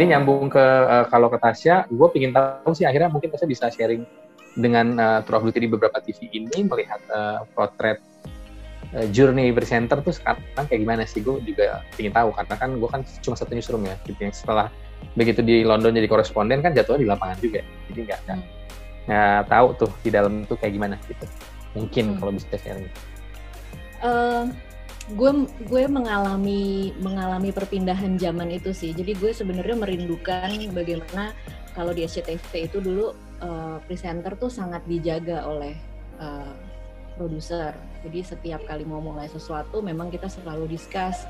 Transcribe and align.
Jadi 0.00 0.16
nyambung 0.16 0.48
ke 0.48 0.64
uh, 0.64 1.04
kalau 1.12 1.28
ke 1.28 1.36
Tasya, 1.36 1.84
gue 1.92 2.08
pingin 2.08 2.32
tahu 2.32 2.72
sih 2.72 2.88
akhirnya 2.88 3.12
mungkin 3.12 3.36
Tasya 3.36 3.44
bisa 3.44 3.68
sharing 3.68 4.08
dengan 4.56 4.96
uh, 4.96 5.20
Tour 5.28 5.36
of 5.36 5.52
Duty 5.52 5.68
di 5.68 5.68
beberapa 5.68 6.00
TV 6.00 6.24
ini 6.32 6.64
melihat 6.64 7.04
uh, 7.12 7.44
potret 7.52 8.00
uh, 8.96 9.04
journey 9.12 9.52
presenter 9.52 10.00
tuh 10.00 10.16
sekarang 10.16 10.40
kayak 10.56 10.80
gimana 10.80 11.04
sih? 11.04 11.20
Gue 11.20 11.44
juga 11.44 11.84
pingin 12.00 12.16
tahu 12.16 12.32
karena 12.32 12.54
kan 12.56 12.80
gue 12.80 12.88
kan 12.88 13.04
cuma 13.20 13.36
satu 13.36 13.52
newsroom 13.52 13.84
ya, 13.84 13.92
gitu 14.08 14.16
yang 14.24 14.32
setelah 14.32 14.72
begitu 15.20 15.44
di 15.44 15.68
London 15.68 15.92
jadi 15.92 16.08
koresponden 16.08 16.64
kan 16.64 16.72
jatuhnya 16.72 17.04
di 17.04 17.08
lapangan 17.12 17.36
juga, 17.36 17.60
jadi 17.92 18.00
nggak 18.08 18.20
hmm. 18.24 18.44
nggak 19.04 19.42
tahu 19.52 19.66
tuh 19.84 19.92
di 20.00 20.08
dalam 20.08 20.48
tuh 20.48 20.56
kayak 20.56 20.80
gimana 20.80 20.96
gitu. 21.12 21.28
Mungkin 21.76 22.16
hmm. 22.16 22.24
kalau 22.24 22.32
bisa 22.32 22.56
sharing. 22.56 22.88
Uh, 24.00 24.48
gue 25.08 25.30
gue 25.66 25.84
mengalami 25.90 26.92
mengalami 27.00 27.50
perpindahan 27.50 28.20
zaman 28.20 28.52
itu 28.52 28.70
sih. 28.70 28.94
Jadi 28.94 29.16
gue 29.16 29.32
sebenarnya 29.34 29.76
merindukan 29.78 30.70
bagaimana 30.70 31.34
kalau 31.74 31.94
di 31.94 32.04
SCTV 32.06 32.70
itu 32.70 32.78
dulu 32.78 33.14
uh, 33.42 33.78
presenter 33.86 34.36
tuh 34.36 34.52
sangat 34.52 34.84
dijaga 34.86 35.46
oleh 35.46 35.74
uh, 36.20 36.54
produser. 37.18 37.74
Jadi 38.06 38.20
setiap 38.22 38.62
kali 38.64 38.86
mau 38.86 39.02
mulai 39.02 39.26
sesuatu 39.26 39.82
memang 39.82 40.12
kita 40.12 40.30
selalu 40.30 40.70
discuss. 40.70 41.26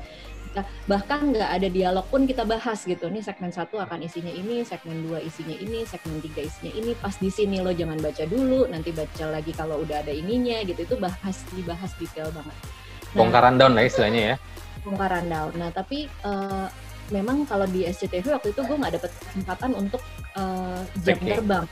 Bahkan 0.85 1.31
nggak 1.31 1.51
ada 1.61 1.67
dialog 1.71 2.03
pun 2.11 2.27
kita 2.27 2.43
bahas 2.43 2.83
gitu. 2.83 3.07
Nih 3.07 3.23
segmen 3.23 3.55
satu 3.55 3.79
akan 3.79 4.03
isinya 4.03 4.31
ini, 4.35 4.67
segmen 4.67 4.99
dua 5.07 5.23
isinya 5.23 5.55
ini, 5.55 5.87
segmen 5.87 6.19
tiga 6.19 6.43
isinya 6.43 6.75
ini. 6.75 6.91
Pas 6.99 7.15
di 7.15 7.31
sini 7.31 7.63
lo 7.63 7.71
jangan 7.71 7.97
baca 8.03 8.27
dulu, 8.27 8.67
nanti 8.67 8.91
baca 8.91 9.31
lagi 9.31 9.55
kalau 9.55 9.79
udah 9.79 10.03
ada 10.03 10.11
ininya 10.11 10.59
gitu. 10.67 10.83
Itu 10.83 10.95
bahas 10.99 11.39
dibahas 11.55 11.95
detail 11.95 12.29
banget 12.35 12.80
bongkaran 13.15 13.55
down 13.59 13.73
lah 13.75 13.83
istilahnya 13.85 14.21
ya. 14.21 14.35
Bongkaran 14.83 15.25
down. 15.27 15.51
Nah 15.59 15.69
tapi 15.71 16.07
uh, 16.23 16.67
memang 17.11 17.43
kalau 17.45 17.67
di 17.67 17.85
SCTV 17.85 18.31
waktu 18.31 18.55
itu 18.55 18.61
gue 18.63 18.77
nggak 18.77 18.93
dapet 19.01 19.11
kesempatan 19.11 19.71
untuk 19.75 20.01
uh, 20.35 20.81
jam 21.03 21.17
okay. 21.19 21.37
terbang. 21.37 21.65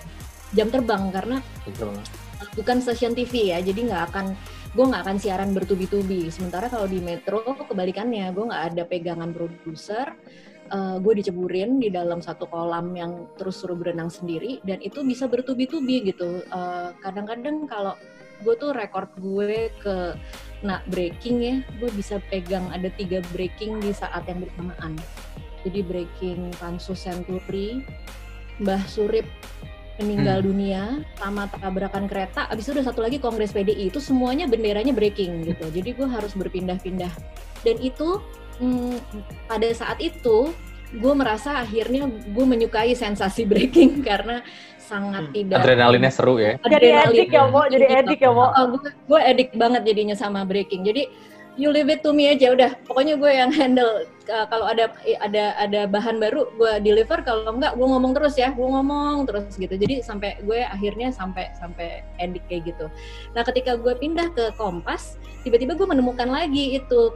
Jam 0.50 0.67
terbang 0.73 1.04
karena 1.14 1.38
bukan 2.58 2.78
stasiun 2.82 3.14
TV 3.14 3.54
ya 3.54 3.62
jadi 3.62 3.80
nggak 3.86 4.04
akan 4.14 4.26
gue 4.70 4.86
nggak 4.86 5.04
akan 5.08 5.17
siaran 5.17 5.50
bertubi-tubi. 5.56 6.30
Sementara 6.30 6.70
kalau 6.70 6.86
di 6.86 7.02
Metro 7.02 7.42
kebalikannya 7.42 8.30
gue 8.36 8.45
nggak 8.50 8.64
ada 8.73 8.84
pegangan 8.86 9.32
produser 9.34 10.14
uh, 10.70 10.98
gue 11.02 11.14
diceburin 11.22 11.82
di 11.82 11.90
dalam 11.90 12.22
satu 12.22 12.45
kolam 12.45 12.94
yang 12.94 13.30
terus 13.36 13.62
suruh 13.62 13.78
berenang 13.78 14.14
sendiri 14.14 14.62
dan 14.64 14.78
itu 14.82 15.02
bisa 15.02 15.26
bertubi-tubi 15.26 16.14
gitu. 16.14 16.45
Kadang-kadang 17.02 17.66
uh, 17.66 17.67
kalau 17.70 17.94
gue 18.40 18.56
tuh 18.56 18.72
rekor 18.72 19.10
gue 19.20 19.73
ke 19.82 20.16
nah 20.60 20.84
breaking 20.92 21.38
ya 21.40 21.56
gue 21.80 21.88
bisa 21.96 22.20
pegang 22.28 22.68
ada 22.76 22.92
tiga 22.92 23.24
breaking 23.32 23.80
di 23.80 23.96
saat 23.96 24.28
yang 24.28 24.44
bersamaan. 24.44 25.00
Jadi 25.64 25.80
breaking 25.84 26.56
Pansus 26.56 27.04
Senturi 27.04 27.84
Mbah 28.60 28.84
Surip 28.88 29.28
meninggal 30.00 30.40
hmm. 30.40 30.48
dunia 30.48 30.84
sama 31.20 31.52
tabrakan 31.52 32.08
kereta 32.08 32.48
abis 32.48 32.72
itu 32.72 32.80
udah 32.80 32.88
satu 32.88 33.04
lagi 33.04 33.20
Kongres 33.20 33.52
PDI 33.52 33.92
itu 33.92 34.00
semuanya 34.00 34.48
benderanya 34.48 34.96
breaking 34.96 35.44
gitu. 35.44 35.68
Jadi 35.68 35.90
gue 35.92 36.08
harus 36.08 36.32
berpindah-pindah. 36.36 37.12
Dan 37.68 37.76
itu 37.84 38.23
hmm, 38.64 38.96
pada 39.52 39.68
saat 39.76 40.00
itu 40.00 40.56
gue 40.90 41.14
merasa 41.14 41.62
akhirnya 41.62 42.09
gue 42.09 42.45
menyukai 42.45 42.98
sensasi 42.98 43.45
breaking 43.45 44.02
karena 44.09 44.42
sangat 44.90 45.30
hmm. 45.30 45.36
tidak 45.38 45.58
adrenalinnya 45.62 46.09
seru 46.09 46.42
ya. 46.42 46.58
Jadi 46.66 46.88
edik 46.90 47.30
ya 47.30 47.45
Mo 47.45 47.62
jadi 47.70 47.86
edik 48.02 48.20
ya 48.26 48.34
Mo 48.34 48.50
oh, 48.50 48.66
gue, 48.73 48.90
gue 48.90 49.20
edik 49.22 49.54
banget 49.54 49.86
jadinya 49.86 50.17
sama 50.17 50.42
breaking. 50.42 50.82
Jadi 50.82 51.06
you 51.60 51.70
leave 51.70 51.94
it 51.94 52.02
to 52.02 52.10
me 52.10 52.34
aja 52.34 52.58
udah. 52.58 52.73
Pokoknya 52.90 53.22
gue 53.22 53.30
yang 53.30 53.54
handle 53.54 54.10
uh, 54.34 54.50
kalau 54.50 54.66
ada 54.66 54.89
ada 55.22 55.54
ada 55.61 55.86
bahan 55.86 56.17
baru 56.17 56.50
gue 56.58 56.73
deliver. 56.82 57.21
Kalau 57.21 57.54
enggak 57.54 57.77
gue 57.77 57.86
ngomong 57.86 58.17
terus 58.17 58.33
ya. 58.33 58.50
Gue 58.50 58.66
ngomong 58.66 59.30
terus 59.30 59.54
gitu. 59.54 59.77
Jadi 59.77 60.02
sampai 60.02 60.42
gue 60.42 60.66
akhirnya 60.66 61.14
sampai 61.14 61.54
sampai 61.54 62.02
edik 62.17 62.42
kayak 62.50 62.73
gitu. 62.73 62.89
Nah 63.38 63.45
ketika 63.45 63.77
gue 63.77 63.94
pindah 63.94 64.33
ke 64.33 64.58
Kompas 64.58 65.21
tiba-tiba 65.45 65.77
gue 65.77 65.86
menemukan 65.86 66.33
lagi 66.33 66.82
itu 66.82 67.14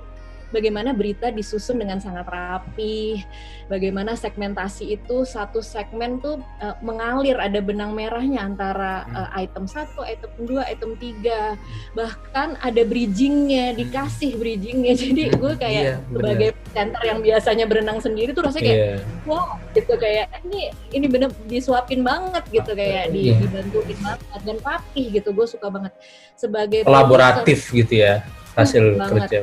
bagaimana 0.54 0.94
berita 0.94 1.34
disusun 1.34 1.82
dengan 1.82 1.98
sangat 1.98 2.30
rapi, 2.30 3.26
bagaimana 3.66 4.14
segmentasi 4.14 4.94
itu 4.94 5.26
satu 5.26 5.66
segmen 5.66 6.22
tuh 6.22 6.38
uh, 6.62 6.78
mengalir 6.86 7.36
ada 7.42 7.58
benang 7.58 7.98
merahnya 7.98 8.46
antara 8.46 9.10
uh, 9.10 9.30
item 9.34 9.66
satu, 9.66 10.06
item 10.06 10.30
dua, 10.46 10.62
item 10.70 10.94
tiga, 11.02 11.58
bahkan 11.98 12.54
ada 12.62 12.86
bridgingnya, 12.86 13.74
hmm. 13.74 13.78
dikasih 13.82 14.38
bridgingnya. 14.38 14.94
Jadi 15.04 15.34
gue 15.34 15.54
kayak 15.58 15.84
yeah, 15.84 15.98
sebagai 16.14 16.50
center 16.74 17.02
yang 17.02 17.20
biasanya 17.26 17.66
berenang 17.66 17.98
sendiri 17.98 18.34
tuh 18.34 18.46
rasanya 18.46 18.66
kayak 18.70 18.82
yeah. 18.82 19.00
wow 19.26 19.58
gitu 19.74 19.94
kayak 19.98 20.26
ini 20.46 20.74
ini 20.94 21.06
bener 21.10 21.30
disuapin 21.50 22.02
banget 22.06 22.44
gitu 22.50 22.72
kayak 22.74 23.14
di, 23.14 23.34
yeah. 23.34 23.38
dibantuin 23.42 23.98
banget 24.02 24.42
dan 24.46 24.58
rapih 24.62 25.06
gitu 25.14 25.30
gue 25.34 25.48
suka 25.50 25.68
banget 25.70 25.94
sebagai 26.38 26.82
kolaboratif 26.86 27.70
gitu 27.74 27.94
ya 28.06 28.26
hasil 28.54 28.84
hmm, 28.94 29.10
kerja 29.10 29.40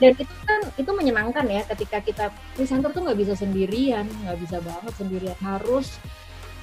dan 0.00 0.12
itu 0.16 0.34
kan 0.48 0.60
itu 0.80 0.90
menyenangkan 0.96 1.44
ya 1.44 1.62
ketika 1.76 2.00
kita 2.00 2.24
presenter 2.56 2.88
tuh 2.88 3.04
nggak 3.04 3.20
bisa 3.20 3.34
sendirian 3.36 4.08
nggak 4.24 4.38
bisa 4.40 4.58
banget 4.64 4.92
sendirian. 4.96 5.36
Harus 5.44 6.00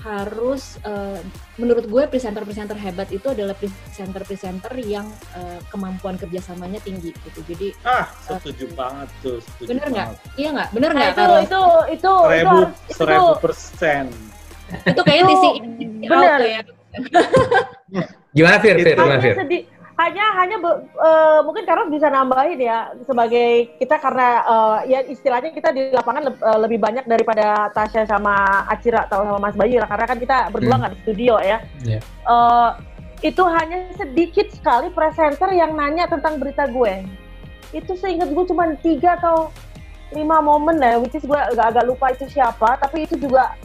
harus 0.04 0.76
uh, 0.84 1.16
menurut 1.56 1.88
gue 1.88 2.04
presenter-presenter 2.12 2.76
hebat 2.76 3.08
itu 3.08 3.24
adalah 3.32 3.56
presenter-presenter 3.56 4.76
yang 4.84 5.08
uh, 5.32 5.60
kemampuan 5.72 6.20
kerjasamanya 6.20 6.84
tinggi 6.84 7.16
gitu. 7.16 7.40
Jadi 7.48 7.72
ah 7.88 8.12
eh, 8.28 8.36
setuju 8.44 8.68
uh, 8.68 8.72
banget 8.76 9.08
tuh 9.24 9.40
setuju 9.40 9.70
bener 9.72 9.88
nggak? 9.96 10.08
iya 10.36 10.50
nggak? 10.52 10.70
Bener 10.76 10.92
nah, 10.92 11.00
nggak 11.00 11.12
nah, 11.16 11.24
itu, 11.24 11.32
itu 11.48 11.64
itu 11.96 12.14
seribu 12.20 12.58
seribu 12.92 13.28
persen. 13.40 14.06
Itu 14.84 15.02
kayaknya 15.08 15.26
tisi 15.32 15.50
bener. 16.04 16.40
Ya 16.44 16.62
gimana 18.36 18.56
Fir? 18.60 18.76
Fir 18.84 18.98
gimana 19.00 19.18
Fir 19.24 19.36
hanya 19.94 20.26
hanya 20.42 20.58
uh, 20.98 21.46
mungkin 21.46 21.70
Carlos 21.70 21.94
bisa 21.94 22.10
nambahin 22.10 22.58
ya 22.58 22.90
sebagai 23.06 23.78
kita 23.78 24.02
karena 24.02 24.42
uh, 24.42 24.78
ya 24.90 25.06
istilahnya 25.06 25.54
kita 25.54 25.70
di 25.70 25.94
lapangan 25.94 26.24
le 26.26 26.32
uh, 26.42 26.60
lebih 26.66 26.82
banyak 26.82 27.06
daripada 27.06 27.70
Tasya 27.70 28.10
sama 28.10 28.66
Acira 28.74 29.06
atau 29.06 29.22
sama 29.22 29.38
Mas 29.38 29.54
Bayu 29.54 29.78
lah 29.78 29.86
karena 29.86 30.06
kan 30.10 30.18
kita 30.18 30.38
berdua 30.50 30.82
nggak 30.82 30.92
hmm. 30.98 30.98
di 30.98 31.04
studio 31.06 31.34
ya. 31.46 31.58
Yeah. 31.86 32.02
Uh, 32.26 32.74
itu 33.22 33.40
hanya 33.46 33.88
sedikit 33.96 34.50
sekali 34.52 34.90
presenter 34.92 35.54
yang 35.54 35.78
nanya 35.78 36.10
tentang 36.10 36.42
berita 36.42 36.66
gue. 36.68 37.06
Itu 37.72 37.94
seingat 37.94 38.34
gue 38.34 38.46
cuma 38.50 38.74
tiga 38.82 39.16
atau 39.16 39.54
lima 40.12 40.42
momen 40.42 40.82
ya, 40.82 40.98
which 40.98 41.16
is 41.16 41.24
gue 41.24 41.38
agak-agak 41.38 41.86
lupa 41.86 42.12
itu 42.14 42.26
siapa, 42.30 42.78
tapi 42.82 43.06
itu 43.06 43.16
juga 43.18 43.56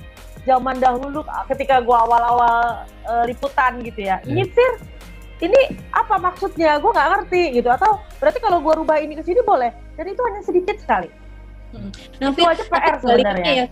zaman 0.47 0.77
dahulu 0.81 1.27
ketika 1.50 1.83
gue 1.83 1.97
awal-awal 1.97 2.87
uh, 3.09 3.25
liputan 3.25 3.81
gitu 3.81 4.06
ya. 4.06 4.21
Hmm. 4.22 4.37
Ini 4.37 4.43
sih 4.47 4.71
ini 5.43 5.60
apa 5.94 6.19
maksudnya? 6.19 6.78
Gue 6.82 6.91
nggak 6.91 7.09
ngerti 7.15 7.43
gitu. 7.62 7.69
Atau 7.71 8.03
berarti 8.19 8.38
kalau 8.43 8.59
gue 8.62 8.75
rubah 8.82 8.99
ini 8.99 9.15
ke 9.15 9.22
sini 9.22 9.41
boleh? 9.47 9.71
Dan 9.94 10.10
itu 10.10 10.21
hanya 10.26 10.41
sedikit 10.43 10.76
sekali. 10.78 11.10
Hmm. 11.69 11.93
nah, 12.16 12.32
itu 12.32 12.43
aja 12.49 12.65
PR 12.65 12.97
sebenarnya. 12.97 13.53
ya, 13.53 13.65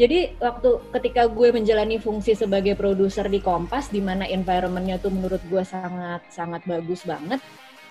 jadi 0.00 0.32
waktu 0.40 0.70
ketika 0.96 1.28
gue 1.28 1.48
menjalani 1.52 1.96
fungsi 2.00 2.32
sebagai 2.32 2.72
produser 2.72 3.28
di 3.28 3.36
Kompas 3.36 3.92
di 3.92 4.00
mana 4.00 4.24
environmentnya 4.24 4.96
tuh 4.96 5.12
menurut 5.12 5.40
gue 5.48 5.60
sangat 5.60 6.24
sangat 6.32 6.64
bagus 6.64 7.04
banget 7.04 7.40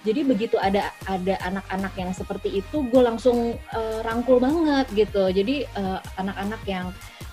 jadi 0.03 0.23
begitu 0.23 0.55
ada 0.55 0.95
ada 1.07 1.35
anak-anak 1.43 1.93
yang 1.99 2.11
seperti 2.15 2.63
itu 2.63 2.87
gue 2.87 3.01
langsung 3.03 3.59
uh, 3.75 3.99
rangkul 4.03 4.39
banget 4.39 4.87
gitu 4.95 5.27
jadi 5.31 5.67
uh, 5.75 5.99
anak-anak 6.15 6.61
yang 6.63 6.87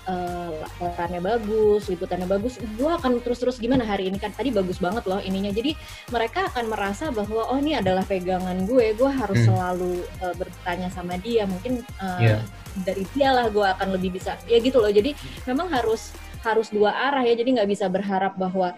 uh, 0.07 0.51
laporannya 0.79 1.21
bagus, 1.21 1.91
liputannya 1.91 2.25
bagus, 2.25 2.57
gue 2.57 2.89
akan 2.89 3.19
terus-terus 3.21 3.59
gimana 3.59 3.83
hari 3.83 4.07
ini 4.07 4.17
kan 4.17 4.31
tadi 4.33 4.49
bagus 4.49 4.79
banget 4.79 5.03
loh 5.05 5.19
ininya. 5.21 5.51
Jadi 5.51 5.75
mereka 6.09 6.47
akan 6.49 6.71
merasa 6.71 7.11
bahwa 7.11 7.51
oh 7.51 7.57
ini 7.59 7.77
adalah 7.77 8.07
pegangan 8.07 8.65
gue, 8.65 8.95
gue 8.95 9.11
harus 9.11 9.39
hmm. 9.43 9.47
selalu 9.51 9.93
uh, 10.23 10.35
bertanya 10.39 10.87
sama 10.89 11.19
dia. 11.19 11.43
Mungkin 11.45 11.83
uh, 11.99 12.19
yeah. 12.23 12.41
dari 12.87 13.03
dia 13.13 13.35
lah 13.35 13.51
gue 13.51 13.63
akan 13.63 13.93
lebih 13.99 14.17
bisa 14.17 14.39
ya 14.47 14.57
gitu 14.63 14.79
loh. 14.79 14.89
Jadi 14.89 15.13
memang 15.45 15.67
harus 15.69 16.15
harus 16.41 16.71
dua 16.71 16.95
arah 16.95 17.27
ya. 17.27 17.35
Jadi 17.35 17.59
nggak 17.59 17.69
bisa 17.69 17.85
berharap 17.91 18.39
bahwa 18.39 18.73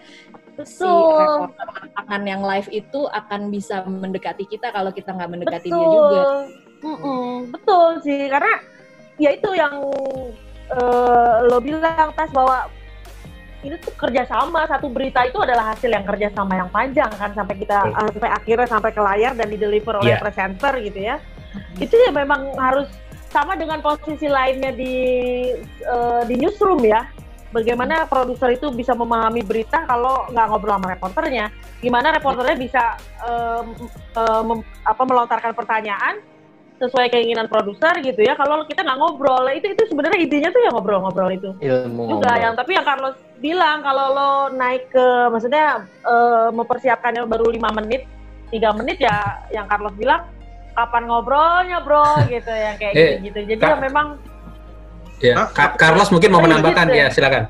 si 0.66 0.86
reporter 0.86 1.68
tangan 1.96 2.22
yang 2.24 2.42
live 2.44 2.68
itu 2.72 3.00
akan 3.10 3.50
bisa 3.52 3.82
mendekati 3.86 4.44
kita 4.48 4.72
kalau 4.72 4.90
kita 4.90 5.12
nggak 5.14 5.30
mendekati 5.30 5.68
betul. 5.68 5.78
dia 5.78 5.88
juga. 5.92 6.22
Mm 6.80 6.96
-mm, 6.96 7.28
betul 7.52 7.88
sih 8.00 8.20
karena 8.32 8.54
ya 9.20 9.30
itu 9.36 9.50
yang 9.52 9.74
uh, 10.72 11.34
lo 11.44 11.60
bilang 11.60 12.10
tas 12.16 12.32
bahwa 12.32 12.72
ini 13.60 13.76
tuh 13.76 13.92
kerjasama 13.92 14.64
satu 14.64 14.88
berita 14.88 15.20
itu 15.28 15.36
adalah 15.36 15.76
hasil 15.76 15.92
yang 15.92 16.04
kerjasama 16.08 16.56
yang 16.56 16.70
panjang 16.72 17.12
kan 17.12 17.30
sampai 17.36 17.60
kita 17.60 17.76
uh, 17.92 18.08
sampai 18.08 18.32
akhirnya 18.32 18.68
sampai 18.68 18.90
ke 18.96 19.00
layar 19.04 19.32
dan 19.36 19.48
di 19.52 19.60
deliver 19.60 20.00
oleh 20.00 20.16
yeah. 20.16 20.22
presenter 20.22 20.72
gitu 20.80 21.00
ya 21.04 21.16
mm-hmm. 21.20 21.84
itu 21.84 21.94
ya 22.00 22.10
memang 22.16 22.56
harus 22.56 22.88
sama 23.30 23.54
dengan 23.54 23.78
posisi 23.84 24.26
lainnya 24.26 24.72
di 24.74 24.94
uh, 25.86 26.24
di 26.24 26.34
newsroom 26.40 26.80
ya 26.82 27.04
bagaimana 27.50 28.06
produser 28.06 28.54
itu 28.54 28.70
bisa 28.70 28.94
memahami 28.94 29.42
berita 29.42 29.82
kalau 29.86 30.26
nggak 30.30 30.46
ngobrol 30.50 30.78
sama 30.78 30.88
reporternya? 30.94 31.46
Gimana 31.82 32.14
reporternya 32.14 32.56
bisa 32.56 32.82
um, 33.26 33.66
um, 34.16 34.48
apa 34.86 35.02
melontarkan 35.04 35.52
pertanyaan 35.54 36.22
sesuai 36.80 37.12
keinginan 37.12 37.44
produser 37.44 37.92
gitu 38.00 38.24
ya 38.24 38.32
kalau 38.38 38.64
kita 38.64 38.80
nggak 38.80 38.98
ngobrol? 38.98 39.44
Itu 39.52 39.66
itu 39.68 39.82
sebenarnya 39.90 40.18
intinya 40.22 40.48
tuh 40.48 40.60
ya 40.64 40.70
ngobrol-ngobrol 40.72 41.30
itu. 41.34 41.50
Ilmu 41.60 42.18
juga 42.18 42.32
ngobrol. 42.32 42.42
yang 42.42 42.52
tapi 42.56 42.70
yang 42.78 42.86
Carlos 42.86 43.16
bilang 43.40 43.78
kalau 43.84 44.06
lo 44.16 44.30
naik 44.56 44.88
ke 44.88 45.06
maksudnya 45.28 45.84
eh, 45.86 46.48
mempersiapkannya 46.54 47.28
baru 47.28 47.52
lima 47.52 47.68
menit 47.76 48.08
tiga 48.48 48.72
menit 48.72 48.98
ya 48.98 49.44
yang 49.52 49.68
Carlos 49.68 49.92
bilang 49.98 50.24
kapan 50.72 51.04
ngobrolnya 51.04 51.78
bro? 51.84 52.24
Gitu 52.30 52.48
ya 52.48 52.72
kayak 52.80 52.94
Eh, 52.96 53.12
gitu 53.28 53.38
jadi 53.44 53.60
ya 53.60 53.76
memang 53.76 54.29
Ya, 55.20 55.34
Ah, 55.36 55.48
Carlos 55.76 56.08
mungkin 56.08 56.32
mau 56.32 56.40
Oh, 56.40 56.44
menambahkan 56.48 56.88
gitu 56.88 56.96
ya? 56.96 57.06
ya, 57.06 57.12
silakan. 57.12 57.44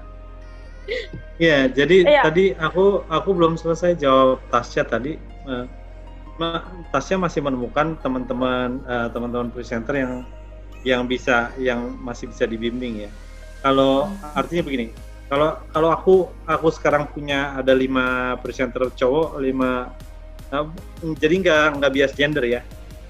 Iya, 1.40 1.70
jadi 1.70 1.96
Iya. 2.04 2.22
tadi 2.26 2.44
aku 2.52 3.06
aku 3.06 3.30
belum 3.32 3.54
selesai 3.54 3.94
jawab 3.96 4.42
Tasya 4.50 4.82
tadi. 4.84 5.14
Eh, 5.46 5.64
ma- 6.36 6.66
Tasya 6.90 7.16
masih 7.16 7.40
menemukan 7.40 7.94
teman-teman 8.02 8.82
eh, 8.84 9.08
teman-teman 9.08 9.48
presenter 9.48 9.94
yang 9.96 10.12
yang 10.82 11.02
bisa 11.06 11.54
yang 11.56 11.94
masih 12.02 12.28
bisa 12.28 12.44
dibimbing 12.44 13.06
ya. 13.06 13.10
Kalau 13.62 14.10
artinya 14.34 14.66
begini, 14.66 14.90
kalau 15.30 15.62
kalau 15.70 15.88
aku 15.94 16.14
aku 16.44 16.68
sekarang 16.74 17.06
punya 17.06 17.54
ada 17.54 17.70
lima 17.70 18.34
presenter 18.42 18.90
cowok, 18.90 19.38
lima 19.38 19.94
eh, 20.50 20.66
jadi 21.16 21.34
nggak 21.38 21.64
nggak 21.78 21.92
bias 21.94 22.12
gender 22.18 22.44
ya, 22.44 22.60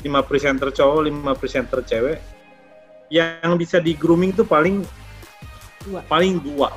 lima 0.04 0.20
presenter 0.20 0.68
cowok, 0.68 1.00
lima 1.02 1.32
presenter 1.32 1.80
cewek. 1.82 2.20
Yang 3.10 3.52
bisa 3.58 3.76
di 3.82 3.92
grooming 3.98 4.32
tuh 4.32 4.46
paling 4.46 4.86
Dua. 5.80 6.04
paling 6.06 6.38
dua. 6.38 6.76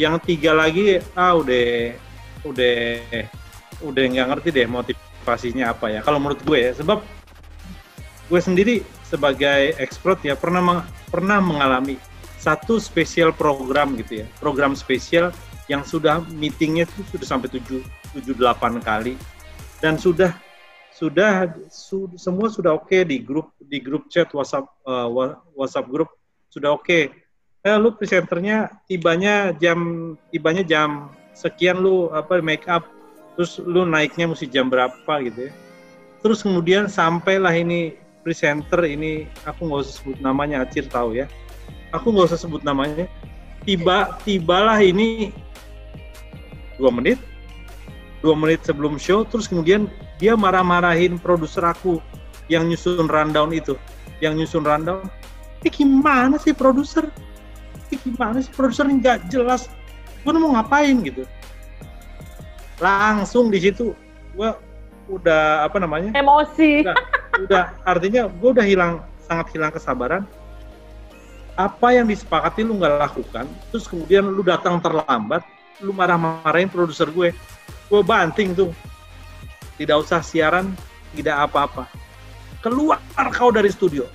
Yang 0.00 0.24
tiga 0.24 0.56
lagi 0.56 0.98
ah 1.12 1.36
udah 1.36 1.94
udah 2.48 2.76
udah 3.84 4.02
nggak 4.08 4.28
ngerti 4.32 4.48
deh 4.50 4.66
motivasinya 4.66 5.70
apa 5.70 5.92
ya. 5.92 6.00
Kalau 6.00 6.16
menurut 6.16 6.40
gue 6.42 6.58
ya 6.58 6.72
sebab 6.72 7.04
gue 8.32 8.40
sendiri 8.40 8.80
sebagai 9.04 9.76
expert 9.76 10.24
ya 10.24 10.32
pernah 10.32 10.64
meng- 10.64 10.88
pernah 11.12 11.44
mengalami 11.44 12.00
satu 12.40 12.80
spesial 12.80 13.36
program 13.36 13.94
gitu 14.00 14.24
ya. 14.24 14.26
Program 14.40 14.72
spesial 14.72 15.28
yang 15.68 15.84
sudah 15.84 16.24
meetingnya 16.32 16.88
itu 16.88 17.04
sudah 17.12 17.28
sampai 17.28 17.52
tujuh 17.52 17.84
tujuh 18.16 18.34
delapan 18.34 18.80
kali. 18.80 19.14
Dan 19.78 20.00
sudah 20.00 20.32
sudah 21.02 21.50
su- 21.66 22.14
semua 22.14 22.46
sudah 22.46 22.78
oke 22.78 22.94
di 23.02 23.18
grup 23.18 23.50
di 23.58 23.82
grup 23.82 24.06
chat 24.06 24.30
WhatsApp 24.30 24.70
wa- 24.86 25.42
WhatsApp 25.58 25.90
grup 25.90 26.14
sudah 26.46 26.78
oke. 26.78 27.10
Eh 27.62 27.76
lu 27.78 27.90
presenternya 27.98 28.70
tibanya 28.86 29.50
jam 29.58 30.14
tibanya 30.30 30.62
jam 30.62 31.10
sekian 31.34 31.82
lu 31.82 32.06
apa 32.14 32.38
make 32.38 32.70
up 32.70 32.86
terus 33.34 33.58
lu 33.58 33.82
naiknya 33.82 34.30
mesti 34.30 34.46
jam 34.46 34.70
berapa 34.70 35.14
gitu 35.26 35.50
ya. 35.50 35.52
Terus 36.22 36.38
kemudian 36.46 36.86
sampailah 36.86 37.50
ini 37.50 37.98
presenter 38.22 38.86
ini 38.86 39.26
aku 39.42 39.66
nggak 39.66 39.82
usah 39.82 39.94
sebut 39.98 40.18
namanya 40.22 40.62
Acir 40.62 40.86
tahu 40.86 41.18
ya. 41.18 41.26
Aku 41.90 42.14
nggak 42.14 42.30
usah 42.30 42.38
sebut 42.38 42.62
namanya. 42.62 43.10
Tiba 43.66 44.22
tibalah 44.22 44.78
ini 44.78 45.34
dua 46.78 46.94
menit 46.94 47.18
dua 48.22 48.38
menit 48.38 48.62
sebelum 48.62 48.96
show 48.96 49.26
terus 49.26 49.50
kemudian 49.50 49.90
dia 50.22 50.38
marah-marahin 50.38 51.18
produser 51.18 51.66
aku 51.66 51.98
yang 52.46 52.70
nyusun 52.70 53.10
rundown 53.10 53.50
itu. 53.50 53.74
Yang 54.22 54.46
nyusun 54.46 54.64
rundown 54.64 55.02
eh 55.62 55.70
gimana 55.70 56.38
sih 56.38 56.54
produser? 56.54 57.10
"Ih, 57.90 57.98
gimana 58.02 58.42
sih 58.42 58.50
produser? 58.54 58.86
Ini 58.86 58.98
nggak 59.02 59.18
jelas. 59.30 59.70
Gue 60.22 60.34
mau 60.38 60.54
ngapain? 60.54 61.02
gitu. 61.02 61.26
Langsung 62.78 63.50
di 63.50 63.58
situ 63.62 63.94
gue 64.34 64.50
udah 65.10 65.66
apa 65.66 65.78
namanya? 65.82 66.14
Emosi. 66.14 66.86
Udah, 66.86 66.96
udah 67.42 67.64
artinya 67.86 68.30
gue 68.30 68.50
udah 68.54 68.66
hilang 68.66 68.92
sangat 69.26 69.54
hilang 69.54 69.70
kesabaran. 69.74 70.22
Apa 71.52 71.92
yang 71.92 72.08
disepakati 72.08 72.64
lu 72.64 72.80
nggak 72.80 72.96
lakukan 72.96 73.44
terus 73.70 73.84
kemudian 73.84 74.24
lu 74.24 74.40
datang 74.40 74.80
terlambat 74.80 75.44
lu 75.84 75.92
marah-marahin 75.92 76.70
produser 76.70 77.10
gue 77.12 77.34
gue 77.92 78.00
banting 78.00 78.56
tuh. 78.56 78.72
Tidak 79.76 79.92
usah 80.00 80.24
siaran 80.24 80.72
tidak 81.12 81.52
apa-apa. 81.52 81.84
Keluar 82.64 83.04
kau 83.36 83.52
dari 83.52 83.68
studio. 83.68 84.08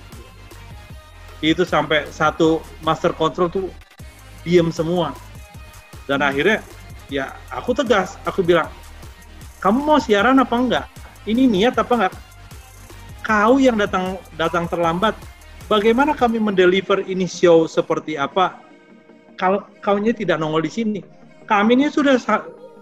Itu 1.38 1.62
sampai 1.62 2.10
satu 2.10 2.58
master 2.82 3.14
control 3.14 3.46
tuh 3.46 3.66
diem 4.42 4.74
semua. 4.74 5.14
Dan 6.10 6.26
akhirnya 6.26 6.58
ya 7.06 7.38
aku 7.54 7.70
tegas. 7.70 8.18
Aku 8.26 8.42
bilang 8.42 8.66
kamu 9.62 9.78
mau 9.86 10.02
siaran 10.02 10.42
apa 10.42 10.56
enggak? 10.58 10.86
Ini 11.22 11.46
niat 11.46 11.78
apa 11.78 11.92
enggak? 11.94 12.14
Kau 13.22 13.62
yang 13.62 13.78
datang 13.78 14.18
datang 14.34 14.66
terlambat. 14.66 15.14
Bagaimana 15.68 16.16
kami 16.16 16.40
mendeliver 16.40 17.04
ini 17.04 17.28
show 17.28 17.68
seperti 17.68 18.16
apa? 18.18 18.58
Kalau 19.36 19.62
kaunya 19.84 20.10
tidak 20.16 20.40
nongol 20.40 20.64
di 20.64 20.72
sini. 20.72 21.00
Kami 21.44 21.76
ini 21.76 21.92
sudah 21.92 22.16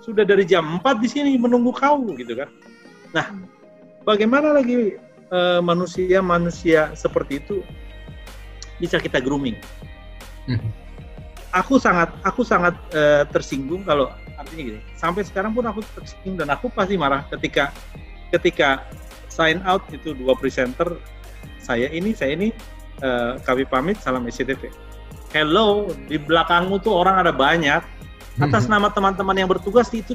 sudah 0.07 0.23
dari 0.23 0.47
jam 0.47 0.79
4 0.79 1.03
di 1.03 1.09
sini 1.11 1.35
menunggu 1.35 1.75
kau 1.75 2.07
gitu 2.15 2.39
kan. 2.39 2.47
Nah 3.11 3.27
bagaimana 4.07 4.55
lagi 4.55 4.95
eh, 5.35 5.61
manusia-manusia 5.61 6.95
seperti 6.95 7.43
itu 7.43 7.67
bisa 8.79 9.03
kita 9.03 9.19
grooming? 9.19 9.59
Mhm. 10.47 10.71
aku 11.51 11.81
sangat 11.83 12.13
aku 12.23 12.47
sangat 12.47 12.79
eh, 12.95 13.27
tersinggung 13.35 13.83
kalau 13.83 14.13
artinya 14.39 14.63
gini 14.77 14.81
sampai 14.95 15.27
sekarang 15.27 15.57
pun 15.57 15.67
aku 15.67 15.83
tersinggung 15.99 16.39
dan 16.39 16.55
aku 16.55 16.71
pasti 16.71 16.95
marah 16.95 17.27
ketika 17.35 17.75
ketika 18.31 18.87
sign 19.27 19.59
out 19.67 19.83
itu 19.91 20.15
dua 20.15 20.39
presenter 20.39 21.01
saya 21.59 21.91
ini 21.91 22.15
saya 22.15 22.39
ini 22.39 22.55
eh, 23.03 23.33
kami 23.43 23.67
pamit 23.67 23.99
salam 23.99 24.29
SCTV 24.29 24.71
hello 25.35 25.91
di 26.07 26.21
belakangmu 26.21 26.79
tuh 26.79 26.95
orang 26.95 27.27
ada 27.27 27.33
banyak 27.35 27.83
atas 28.41 28.65
nama 28.69 28.93
teman-teman 28.93 29.37
yang 29.37 29.49
bertugas 29.49 29.89
itu 29.93 30.13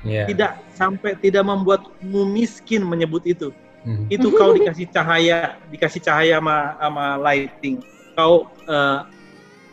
Iya. 0.00 0.24
tidak 0.32 0.50
sampai 0.72 1.12
tidak 1.20 1.44
membuatmu 1.44 2.24
miskin 2.24 2.84
menyebut 2.84 3.24
itu. 3.28 3.52
Mhm. 3.80 4.12
itu 4.12 4.28
kau 4.36 4.52
dikasih 4.52 4.92
cahaya 4.92 5.56
dikasih 5.72 6.04
cahaya 6.04 6.36
sama 6.36 6.76
sama 6.76 7.04
lighting. 7.16 7.80
Kau 8.12 8.52
eh, 8.68 9.00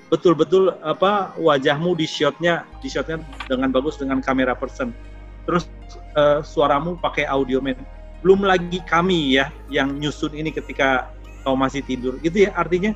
betul-betul 0.07 0.71
apa 0.79 1.35
wajahmu 1.35 1.91
di 1.99 2.07
shotnya 2.07 2.63
di 2.79 2.87
shotnya 2.87 3.19
dengan 3.51 3.67
bagus 3.67 3.99
dengan 3.99 4.23
kamera 4.23 4.55
person. 4.55 4.95
Terus 5.43 5.67
eh, 6.15 6.39
suaramu 6.39 6.95
pakai 7.03 7.27
audio 7.27 7.59
man. 7.59 7.75
Belum 8.23 8.47
lagi 8.47 8.79
kami 8.87 9.35
ya 9.35 9.51
yang 9.67 9.99
nyusun 9.99 10.31
ini 10.39 10.55
ketika 10.55 11.11
kau 11.43 11.59
masih 11.59 11.83
tidur. 11.83 12.15
Gitu 12.23 12.47
ya 12.47 12.55
artinya 12.55 12.95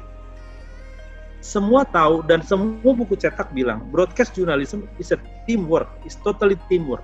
semua 1.41 1.81
tahu 1.83 2.21
dan 2.24 2.45
semua 2.45 2.93
buku 2.93 3.17
cetak 3.17 3.50
bilang 3.51 3.81
broadcast 3.89 4.38
journalism 4.38 4.86
is 5.01 5.10
a 5.10 5.19
teamwork 5.50 5.89
is 6.05 6.13
totally 6.21 6.55
teamwork 6.69 7.01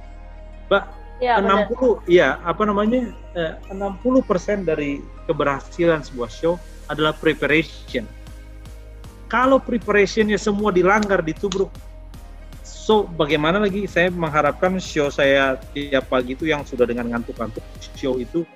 Mbak, 0.68 0.84
ya 1.24 1.42
benar 1.42 1.66
60 1.72 2.06
ya 2.06 2.38
apa 2.44 2.64
namanya 2.68 3.12
eh, 3.34 3.54
60% 3.72 4.68
dari 4.68 5.00
keberhasilan 5.26 6.04
sebuah 6.04 6.32
show 6.32 6.56
adalah 6.88 7.16
preparation. 7.16 8.08
Kalau 9.28 9.60
preparationnya 9.60 10.40
semua 10.40 10.72
dilanggar 10.72 11.20
ditubruk, 11.20 11.68
so 12.64 13.04
bagaimana 13.04 13.60
lagi 13.60 13.84
saya 13.84 14.08
mengharapkan 14.08 14.80
show 14.80 15.12
saya 15.12 15.60
tiap 15.76 16.08
pagi 16.08 16.32
itu 16.32 16.48
yang 16.48 16.64
sudah 16.64 16.88
dengan 16.88 17.12
ngantuk-ngantuk 17.12 17.64
show 18.00 18.16
itu 18.16 18.48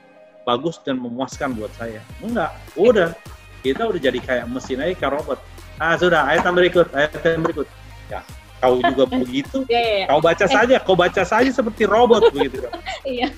bagus 0.47 0.79
dan 0.79 0.95
memuaskan 0.95 1.51
buat 1.59 1.71
saya. 1.75 1.99
Enggak, 2.23 2.55
udah 2.79 3.11
kita 3.59 3.83
udah 3.83 3.99
jadi 3.99 4.19
kayak 4.23 4.45
mesin 4.47 4.79
aja 4.79 4.95
kayak 4.95 5.13
robot. 5.19 5.39
Ah 5.81 5.97
sudah, 5.97 6.29
ayat 6.29 6.45
yang 6.45 6.53
berikut, 6.53 6.87
ayat 6.93 7.09
yang 7.25 7.41
berikut. 7.41 7.65
Ya, 8.05 8.21
kau 8.61 8.77
juga 8.77 9.09
begitu. 9.09 9.65
Iya, 9.65 9.81
iya, 9.81 9.93
iya. 9.97 10.05
Kau 10.05 10.21
baca 10.21 10.45
saja, 10.45 10.75
kau 10.77 10.93
baca 10.93 11.23
saja 11.25 11.49
seperti 11.49 11.89
robot 11.89 12.29
begitu. 12.37 12.69
Iya. 13.01 13.33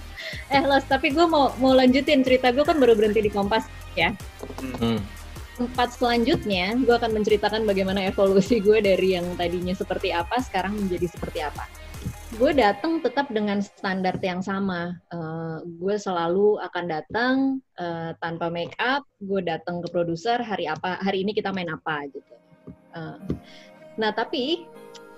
Eh, 0.52 0.64
Los, 0.68 0.84
tapi 0.84 1.16
gue 1.16 1.24
mau 1.24 1.56
mau 1.64 1.72
lanjutin 1.72 2.20
cerita 2.20 2.52
gue 2.52 2.68
kan 2.68 2.76
baru 2.76 3.00
berhenti 3.00 3.24
di 3.24 3.32
Kompas 3.32 3.64
ya. 3.96 4.12
Hmm. 4.76 5.00
Tempat 5.56 5.96
selanjutnya, 5.96 6.76
gue 6.84 6.92
akan 6.92 7.16
menceritakan 7.16 7.64
bagaimana 7.64 8.12
evolusi 8.12 8.60
gue 8.60 8.84
dari 8.84 9.16
yang 9.16 9.24
tadinya 9.40 9.72
seperti 9.72 10.12
apa, 10.12 10.44
sekarang 10.44 10.76
menjadi 10.76 11.08
seperti 11.08 11.46
apa. 11.48 11.64
Gue 12.34 12.50
datang 12.58 12.98
tetap 12.98 13.30
dengan 13.30 13.62
standar 13.62 14.18
yang 14.18 14.42
sama. 14.42 14.98
Eh, 15.14 15.58
gue 15.78 15.96
selalu 16.02 16.58
akan 16.66 16.86
datang 16.90 17.36
eh, 17.78 18.12
tanpa 18.18 18.50
make 18.50 18.74
up. 18.82 19.06
Gue 19.22 19.46
datang 19.46 19.86
ke 19.86 19.88
produser 19.94 20.42
hari 20.42 20.66
apa, 20.66 20.98
hari 20.98 21.22
ini 21.22 21.38
kita 21.38 21.54
main 21.54 21.70
apa 21.70 22.10
gitu. 22.10 22.36
Eh, 22.98 23.18
nah 24.02 24.10
tapi 24.10 24.66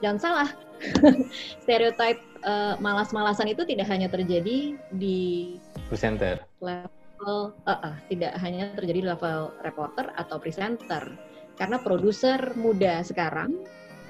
jangan 0.03 0.19
salah, 0.19 0.49
stereotype 1.63 2.19
eh, 2.43 2.75
malas-malasan 2.83 3.51
itu 3.51 3.63
tidak 3.63 3.87
hanya 3.87 4.11
terjadi 4.11 4.75
di 4.91 5.55
presenter 5.87 6.43
level 6.59 7.55
eh, 7.63 7.71
eh, 7.71 7.95
tidak 8.11 8.33
hanya 8.43 8.75
terjadi 8.75 8.99
di 8.99 9.07
level 9.07 9.39
reporter 9.63 10.11
atau 10.19 10.37
presenter 10.37 11.03
karena 11.55 11.79
produser 11.79 12.51
muda 12.59 12.99
sekarang 13.01 13.55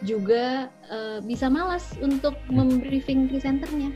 juga 0.03 0.67
eh, 0.91 1.19
bisa 1.23 1.47
malas 1.47 1.95
untuk 2.03 2.35
membriefing 2.51 3.31
presenternya 3.31 3.93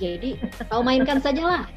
jadi 0.00 0.40
kau 0.66 0.82
mainkan 0.82 1.22
sajalah 1.22 1.68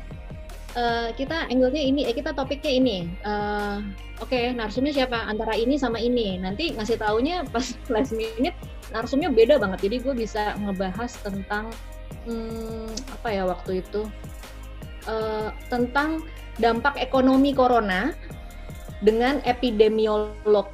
eh, 0.78 1.10
kita 1.18 1.50
angle-nya 1.52 1.84
ini, 1.84 2.02
eh 2.08 2.16
kita 2.16 2.32
topiknya 2.32 2.72
ini. 2.72 2.98
Eh, 3.26 3.78
Oke, 4.20 4.52
narsumnya 4.52 4.92
siapa? 4.92 5.16
Antara 5.32 5.56
ini 5.56 5.80
sama 5.80 5.96
ini. 5.96 6.36
Nanti 6.36 6.76
ngasih 6.76 7.00
taunya 7.00 7.48
pas 7.48 7.72
last 7.94 8.12
minute 8.12 8.52
narsumnya 8.92 9.32
beda 9.32 9.56
banget. 9.56 9.88
Jadi 9.88 9.96
gue 10.04 10.14
bisa 10.28 10.60
ngebahas 10.60 11.08
tentang 11.24 11.72
hmm, 12.28 12.92
apa 13.16 13.28
ya 13.32 13.48
waktu 13.48 13.80
itu 13.80 14.12
Eh, 15.10 15.50
tentang 15.72 16.22
dampak 16.62 17.00
ekonomi 17.02 17.56
corona 17.56 18.14
dengan 19.02 19.42
epidemiolog. 19.42 20.70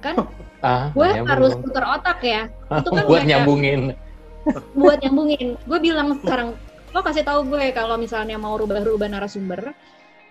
Kan 0.00 0.16
Ah, 0.60 0.92
gue 0.92 1.06
nyambung. 1.06 1.24
harus 1.26 1.52
putar 1.56 1.84
otak 1.90 2.18
ya. 2.20 2.42
Itu 2.74 2.88
kan 2.90 3.04
buat 3.06 3.24
nyambungin. 3.24 3.96
buat 4.72 4.98
nyambungin. 4.98 5.56
Gue 5.62 5.78
bilang 5.78 6.20
sekarang 6.20 6.52
lo 6.90 7.00
kasih 7.00 7.22
tahu 7.22 7.46
gue 7.46 7.70
kalau 7.70 7.96
misalnya 7.96 8.36
mau 8.36 8.56
rubah-rubah 8.56 9.06
narasumber 9.06 9.72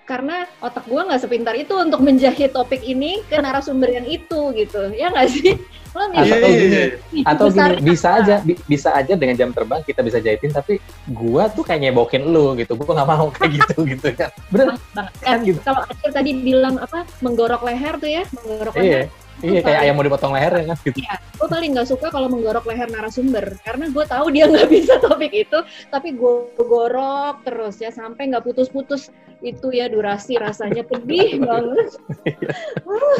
karena 0.04 0.50
otak 0.60 0.86
gue 0.86 0.98
nggak 1.00 1.22
sepintar 1.22 1.54
itu 1.54 1.70
untuk 1.72 2.02
menjahit 2.02 2.50
topik 2.50 2.82
ini 2.84 3.22
ke 3.24 3.38
narasumber 3.38 3.90
yang 3.92 4.06
itu 4.06 4.54
gitu. 4.54 4.90
Ya 4.92 5.10
nggak 5.10 5.30
sih? 5.30 5.54
Lo 5.90 6.06
Atau 6.06 6.14
Iya, 6.14 6.22
mikir 6.22 6.38
iya, 6.38 6.46
gini, 6.46 6.70
iya. 6.70 6.86
"Ih, 7.10 7.24
atau 7.26 7.46
gini, 7.50 7.82
bisa 7.84 8.08
aja 8.16 8.36
bi- 8.40 8.62
bisa 8.64 8.90
aja 8.92 9.14
dengan 9.14 9.34
jam 9.34 9.50
terbang 9.50 9.82
kita 9.82 10.02
bisa 10.02 10.18
jahitin 10.18 10.50
tapi 10.52 10.78
gua 11.08 11.50
tuh 11.50 11.62
kayak 11.62 11.82
nyebokin 11.84 12.22
lu 12.24 12.54
gitu. 12.54 12.74
Gua 12.74 12.94
nggak 12.94 13.10
mau 13.10 13.30
kayak 13.32 13.52
gitu 13.58 13.78
gitu 13.94 14.08
kan. 14.14 14.30
Bener? 14.50 14.78
Banget 14.94 15.14
kan 15.20 15.38
gitu. 15.42 15.60
kalau 15.60 15.82
Acil 15.84 16.12
tadi 16.12 16.32
bilang 16.36 16.78
apa 16.78 17.06
menggorok 17.20 17.62
leher 17.64 17.94
tuh 17.96 18.10
ya 18.12 18.22
menggorok 18.30 18.74
leher 18.78 19.10
iya 19.42 19.52
iya 19.52 19.62
kayak 19.62 19.80
ayam 19.82 19.96
mau 19.96 20.04
dipotong 20.04 20.32
lehernya 20.32 20.66
kan 20.70 20.78
gitu 20.84 20.98
Iya, 21.00 21.16
gue 21.18 21.48
paling 21.48 21.70
nggak 21.74 21.88
suka 21.88 22.08
kalau 22.10 22.28
menggorok 22.28 22.66
leher 22.66 22.88
narasumber 22.88 23.46
karena 23.62 23.86
gue 23.88 24.06
tahu 24.06 24.26
dia 24.30 24.46
nggak 24.46 24.68
bisa 24.76 24.94
topik 25.00 25.32
itu, 25.32 25.60
tapi 25.88 26.14
gue 26.14 26.34
gorok 26.60 27.42
terus 27.44 27.80
ya 27.80 27.90
sampai 27.90 28.30
nggak 28.30 28.44
putus-putus 28.44 29.10
itu 29.40 29.72
ya 29.72 29.88
durasi 29.88 30.36
rasanya 30.36 30.84
pedih 30.84 31.40
banget. 31.48 31.96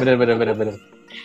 bener 0.00 0.14
bener 0.16 0.36
bener 0.36 0.56
bener 0.56 0.76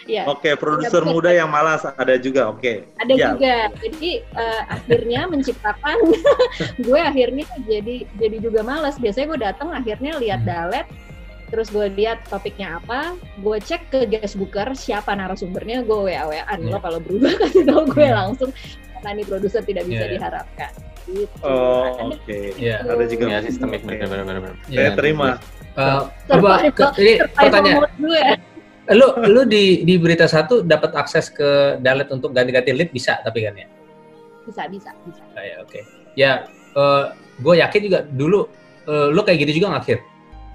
Ya, 0.09 0.25
Oke, 0.25 0.57
produser 0.57 1.05
muda 1.05 1.29
yang 1.29 1.45
malas 1.45 1.85
ada 1.85 2.17
juga. 2.17 2.49
Oke. 2.49 2.89
ada 2.97 3.13
Ya. 3.13 3.37
juga. 3.37 3.69
Jadi 3.85 4.17
eh, 4.17 4.61
akhirnya 4.65 5.29
menciptakan 5.29 5.97
gue 6.89 6.97
akhirnya 6.97 7.45
jadi 7.69 8.01
jadi 8.17 8.37
juga 8.41 8.65
malas. 8.65 8.97
Biasanya 8.97 9.27
gue 9.29 9.39
datang 9.45 9.69
akhirnya 9.69 10.17
lihat 10.17 10.41
Hmm. 10.41 10.49
dalet, 10.49 10.85
terus 11.45 11.69
gue 11.69 11.87
lihat 11.91 12.25
topiknya 12.25 12.77
apa, 12.77 13.13
gue 13.37 13.57
cek 13.59 13.81
ke 13.87 13.99
guest 14.05 14.35
booker 14.35 14.73
siapa 14.73 15.11
narasumbernya, 15.11 15.81
gue 15.81 15.99
wa 16.07 16.23
waan 16.25 16.59
Iya. 16.59 16.71
lo 16.71 16.79
kalau 16.79 16.99
berubah 16.99 17.31
kasih 17.41 17.63
tahu 17.63 17.83
gue 17.87 18.03
Hmm. 18.03 18.17
langsung 18.17 18.49
karena 18.91 19.09
ini 19.11 19.23
produser 19.23 19.61
tidak 19.61 19.85
bisa 19.85 20.01
Iya, 20.01 20.07
iya. 20.07 20.13
diharapkan. 20.17 20.71
Gitu. 21.05 21.35
Oh, 21.39 22.09
oke. 22.09 22.39
Iya. 22.57 22.81
Ada 22.81 23.05
juga. 23.05 23.23
ya 23.29 23.39
sistemik 23.39 23.79
Oke. 23.79 23.93
bener 23.93 24.07
bener 24.07 24.23
bener 24.25 24.39
bener. 24.41 24.55
Saya 24.65 24.91
terima. 24.93 25.29
Eh, 25.75 26.01
apa 26.31 26.49
ke- 26.71 26.93
ini 26.97 27.13
pertanyaan 27.29 27.77
mode 27.77 27.95
gue. 27.99 28.23
lu 28.87 29.07
lu 29.25 29.41
di 29.43 29.81
di 29.81 29.97
berita 29.97 30.25
satu 30.25 30.61
dapat 30.61 30.93
akses 30.93 31.27
ke 31.27 31.49
dalet 31.79 32.05
untuk 32.07 32.29
ganti-ganti 32.31 32.69
lead 32.69 32.89
bisa 32.89 33.17
tapi 33.19 33.41
kan 33.41 33.53
ya 33.55 33.65
Bisa, 34.45 34.69
bisa, 34.69 34.93
bisa. 35.01 35.25
Ah, 35.33 35.41
ya 35.41 35.57
oke 35.59 35.79
ya 36.13 36.31
gue 37.35 37.53
yakin 37.55 37.81
juga 37.81 37.99
dulu 38.05 38.45
eh, 38.85 39.09
lu 39.09 39.19
kayak 39.19 39.41
gitu 39.41 39.57
juga 39.57 39.73
nggak 39.73 39.83
Kir? 39.83 39.99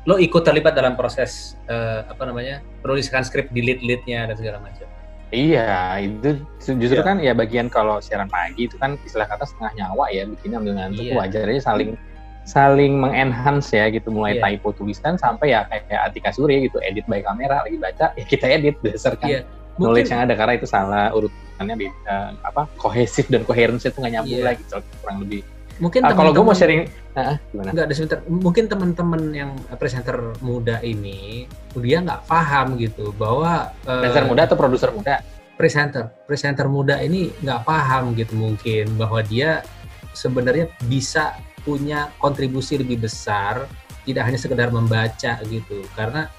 Lo 0.05 0.17
ikut 0.17 0.41
terlibat 0.41 0.73
dalam 0.73 0.97
proses 0.97 1.61
eh, 1.69 2.01
apa 2.03 2.25
namanya 2.25 2.65
penulisan 2.81 3.21
skrip 3.21 3.53
di 3.53 3.61
lead 3.61 3.81
leadnya 3.85 4.25
dan 4.29 4.37
segala 4.37 4.59
macam 4.61 4.89
Iya, 5.31 5.95
itu 6.03 6.43
justru 6.75 6.99
Iya. 6.99 7.07
kan 7.07 7.23
ya 7.23 7.31
bagian 7.39 7.71
kalau 7.71 8.03
siaran 8.03 8.27
pagi 8.27 8.67
itu 8.67 8.75
kan 8.83 8.99
istilah 9.07 9.31
kata 9.31 9.47
setengah 9.47 9.79
nyawa 9.79 10.11
ya, 10.11 10.27
bikin 10.27 10.59
ambil 10.59 10.75
ngantuk 10.75 11.07
Iya. 11.07 11.15
wajar 11.15 11.47
aja 11.47 11.63
saling 11.71 11.95
saling 12.43 12.99
mengenhance 12.99 13.71
ya 13.71 13.87
gitu, 13.95 14.11
mulai 14.11 14.43
Iya. 14.43 14.59
typo 14.59 14.75
tulisan 14.75 15.15
sampai 15.15 15.55
ya 15.55 15.71
kayak 15.71 15.87
Atika 16.03 16.35
Suri 16.35 16.67
gitu, 16.67 16.83
edit 16.83 17.07
by 17.07 17.23
kamera 17.23 17.63
lagi 17.63 17.79
baca 17.79 18.11
ya 18.11 18.25
kita 18.27 18.51
edit 18.51 18.75
berdasarkan 18.83 19.29
Iya. 19.31 19.41
knowledge 19.79 20.11
mungkin 20.11 20.19
yang 20.19 20.23
ada 20.27 20.35
karena 20.35 20.53
itu 20.59 20.67
salah 20.67 21.07
urutannya 21.15 21.75
beda 21.79 22.17
apa 22.43 22.63
kohesif 22.75 23.31
dan 23.31 23.47
coherence 23.47 23.87
itu 23.87 24.03
nggak 24.03 24.13
nyambung 24.19 24.35
Iya. 24.35 24.47
lagi 24.51 24.63
gitu, 24.67 24.83
kurang 24.99 25.19
lebih. 25.23 25.47
Mungkin 25.81 26.05
Ah, 26.05 26.13
kalau 26.13 26.31
gue 26.31 26.45
mau 26.45 26.53
sharing, 26.55 26.87
ah, 27.17 27.41
gimana? 27.51 27.73
Enggak 27.73 27.97
sebentar. 27.97 28.21
Mungkin 28.29 28.69
teman-teman 28.69 29.23
yang 29.33 29.51
presenter 29.81 30.37
muda 30.45 30.79
ini 30.85 31.49
dia 31.75 32.05
nggak 32.05 32.29
paham 32.29 32.77
gitu 32.77 33.11
bahwa 33.17 33.73
eh, 33.89 34.05
Presenter 34.05 34.25
muda 34.29 34.43
atau 34.47 34.57
produser 34.61 34.93
muda? 34.93 35.25
presenter 35.61 36.09
presenter 36.25 36.65
muda 36.73 36.97
ini 37.05 37.29
nggak 37.45 37.69
paham 37.69 38.17
gitu 38.17 38.33
mungkin 38.33 38.97
bahwa 38.97 39.21
dia 39.21 39.61
sebenarnya 40.17 40.73
bisa 40.89 41.37
punya 41.61 42.09
kontribusi 42.17 42.81
lebih 42.81 43.05
besar 43.05 43.69
tidak 44.09 44.25
hanya 44.25 44.41
sekedar 44.41 44.73
membaca 44.73 45.37
gitu 45.45 45.85
karena 45.93 46.33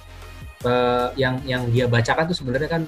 eh, 0.65 1.07
yang 1.21 1.38
yang 1.45 1.69
dia 1.69 1.86
bacakan 1.86 2.33
tuh 2.33 2.38
sebenarnya 2.41 2.81
kan 2.81 2.83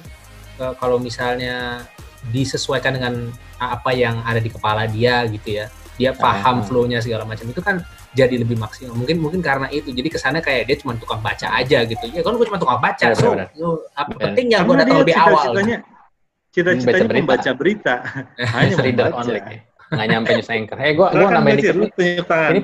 eh, 0.58 0.74
kalau 0.82 0.98
misalnya 0.98 1.86
disesuaikan 2.34 2.98
dengan 2.98 3.30
apa 3.62 3.94
yang 3.94 4.26
ada 4.26 4.42
di 4.42 4.50
kepala 4.50 4.90
dia 4.90 5.22
gitu 5.30 5.62
ya 5.62 5.70
dia 5.94 6.12
paham 6.12 6.60
Ah. 6.60 6.66
flow-nya 6.66 6.98
segala 7.00 7.24
macam 7.24 7.46
itu 7.46 7.60
kan 7.60 7.82
jadi 8.12 8.42
lebih 8.42 8.58
maksimal 8.58 8.94
mungkin 8.94 9.18
mungkin 9.18 9.42
karena 9.42 9.70
itu 9.70 9.90
jadi 9.90 10.06
kesannya 10.08 10.42
kayak 10.42 10.66
dia 10.66 10.78
cuma 10.78 10.94
tukang 10.96 11.20
baca 11.20 11.48
aja 11.54 11.82
gitu 11.84 12.06
ya 12.10 12.22
kan 12.22 12.34
gue 12.34 12.46
cuma 12.46 12.58
tukang 12.58 12.78
baca 12.78 13.06
Benar, 13.06 13.18
so, 13.18 13.30
so, 13.54 13.68
apa 13.94 14.12
pentingnya 14.16 14.62
gue 14.62 14.76
datang 14.76 14.98
lebih 15.02 15.16
awal 15.16 15.54
cita-citanya 15.54 15.78
Baca 15.84 16.54
cita-citanya 16.54 17.06
berita. 17.06 17.22
membaca 17.26 17.52
berita. 17.52 17.96
Hanya 18.54 18.76
Reader 18.78 19.06
membaca. 19.10 19.22
only. 19.26 19.42
Nggak 19.90 20.08
nyampe 20.08 20.30
news 20.34 20.50
anchor. 20.50 20.78
Eh, 20.78 20.94
gue 20.94 21.08
gue 21.10 21.28
nambahin 21.28 21.58
dikit. 21.58 21.76
Ini 21.98 22.62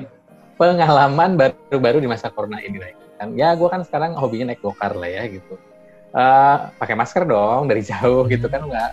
pengalaman 0.54 1.30
baru-baru 1.34 1.98
di 1.98 2.06
masa 2.06 2.30
corona 2.30 2.62
ini 2.62 2.78
lah. 2.78 2.90
Kan 3.18 3.34
ya 3.34 3.52
gue 3.52 3.66
kan 3.66 3.82
sekarang 3.82 4.14
hobinya 4.14 4.50
naik 4.50 4.62
gokar 4.62 4.94
lah 4.94 5.10
ya 5.10 5.26
gitu. 5.26 5.58
Eh, 6.10 6.56
pakai 6.74 6.94
masker 6.94 7.22
dong 7.22 7.66
dari 7.66 7.82
jauh 7.82 8.26
gitu 8.26 8.46
kan 8.46 8.62
nggak 8.62 8.90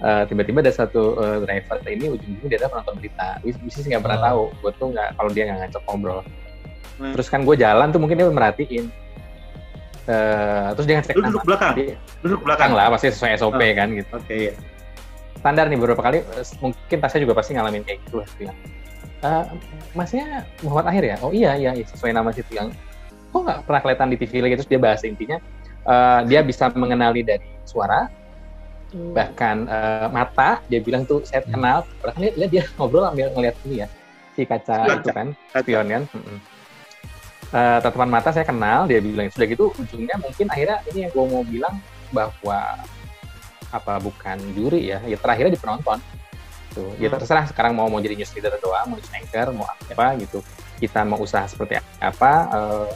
eh, 0.00 0.22
tiba-tiba 0.24 0.58
ada 0.60 0.72
satu 0.72 1.02
eh, 1.16 1.38
driver 1.40 1.76
ini 1.86 2.06
ujung-ujungnya 2.10 2.48
dia 2.48 2.58
ada 2.58 2.68
penonton 2.68 2.94
berita. 2.96 3.28
Bisnis 3.42 3.84
nggak 3.86 4.00
pernah 4.00 4.18
Oh. 4.18 4.24
tahu. 4.24 4.42
Gue 4.58 4.72
tuh 4.74 4.86
nggak 4.90 5.08
kalau 5.14 5.30
dia 5.30 5.42
nggak 5.44 5.58
ngajak 5.60 5.82
ngobrol. 5.84 6.20
Hmm. 6.96 7.12
Terus 7.12 7.26
kan 7.26 7.40
gue 7.42 7.56
jalan 7.56 7.86
tuh 7.88 7.98
mungkin 7.98 8.16
dia 8.16 8.26
merhatiin. 8.26 8.84
Eh, 10.02 10.68
terus 10.74 10.86
dia 10.86 10.96
ngecek 10.98 11.14
Lu 11.14 11.22
duduk 11.22 11.32
nama. 11.36 11.46
belakang? 11.46 11.72
Dia- 11.76 11.98
Duduk 12.20 12.40
belakang 12.42 12.70
lah 12.72 12.86
pasti 12.90 13.06
sesuai 13.08 13.36
SOP 13.36 13.60
kan 13.70 13.88
gitu. 13.90 14.12
Oke, 14.12 14.34
iya. 14.34 14.52
standar 15.32 15.64
nih 15.66 15.78
beberapa 15.78 16.04
kali 16.04 16.20
mungkin 16.60 17.00
tasnya 17.00 17.24
juga 17.24 17.32
pasti 17.32 17.56
ngalamin 17.56 17.80
kayak 17.80 18.04
gitu 18.04 18.20
lah 18.20 18.28
bilang 18.36 18.56
"Eh, 19.20 19.44
masnya 19.94 20.24
Muhammad 20.60 20.86
Akhir 20.86 21.04
ya 21.06 21.16
oh 21.18 21.32
iya 21.32 21.56
iya 21.56 21.72
iya, 21.72 21.84
sesuai 21.86 22.12
nama 22.12 22.28
situ 22.28 22.52
yang 22.52 22.68
kok 23.26 23.40
nggak 23.40 23.64
pernah 23.64 23.80
kelihatan 23.80 24.08
di 24.10 24.16
TV 24.18 24.32
lagi 24.38 24.54
terus 24.54 24.68
dia 24.68 24.76
bahas 24.76 25.00
intinya 25.00 25.40
eh, 25.82 26.20
dia 26.28 26.40
bisa 26.42 26.68
mengenali 26.70 27.24
dari 27.24 27.40
suara 27.64 28.12
bahkan 29.14 29.70
eh, 29.70 30.08
mata 30.10 30.58
dia 30.66 30.80
bilang 30.82 31.06
tuh 31.06 31.22
saya 31.22 31.46
kenal. 31.46 31.86
Bahkan 32.02 32.18
lihat, 32.18 32.34
lihat 32.38 32.50
dia 32.50 32.62
ngobrol 32.78 33.06
ambil 33.06 33.30
ngeliat 33.34 33.56
ini 33.66 33.86
ya 33.86 33.88
si 34.34 34.46
kaca 34.46 34.86
Kaca. 34.86 34.94
itu 34.98 35.08
kan 35.10 35.28
spion 35.54 35.86
kan? 35.90 36.02
Mm-mm. 36.10 36.38
Eh, 37.50 37.78
tatapan 37.82 38.10
mata 38.10 38.30
saya 38.30 38.46
kenal 38.46 38.86
dia 38.86 39.02
bilang 39.02 39.26
sudah 39.34 39.46
gitu 39.50 39.74
ujungnya 39.74 40.14
mungkin 40.22 40.46
akhirnya 40.46 40.78
ini 40.90 40.98
yang 41.06 41.10
gue 41.10 41.24
mau 41.26 41.42
bilang 41.42 41.74
bahwa 42.14 42.58
apa 43.70 43.94
bukan 44.02 44.38
juri 44.54 44.90
ya. 44.90 44.98
Ya 45.06 45.18
terakhirnya 45.18 45.54
di 45.54 45.60
penonton. 45.62 45.98
Tuh 46.70 46.94
ya 47.02 47.10
Hmm. 47.10 47.18
terserah 47.18 47.50
sekarang 47.50 47.74
mau 47.74 47.90
mau 47.90 47.98
jadi 47.98 48.14
news 48.14 48.30
leader 48.34 48.54
doang 48.62 48.94
mau 48.94 48.96
news 48.98 49.10
anchor 49.10 49.50
mau 49.50 49.66
apa 49.66 50.14
gitu. 50.22 50.38
Kita 50.78 51.02
mau 51.02 51.18
usaha 51.18 51.42
seperti 51.46 51.78
apa 51.98 52.32
eh, 52.54 52.88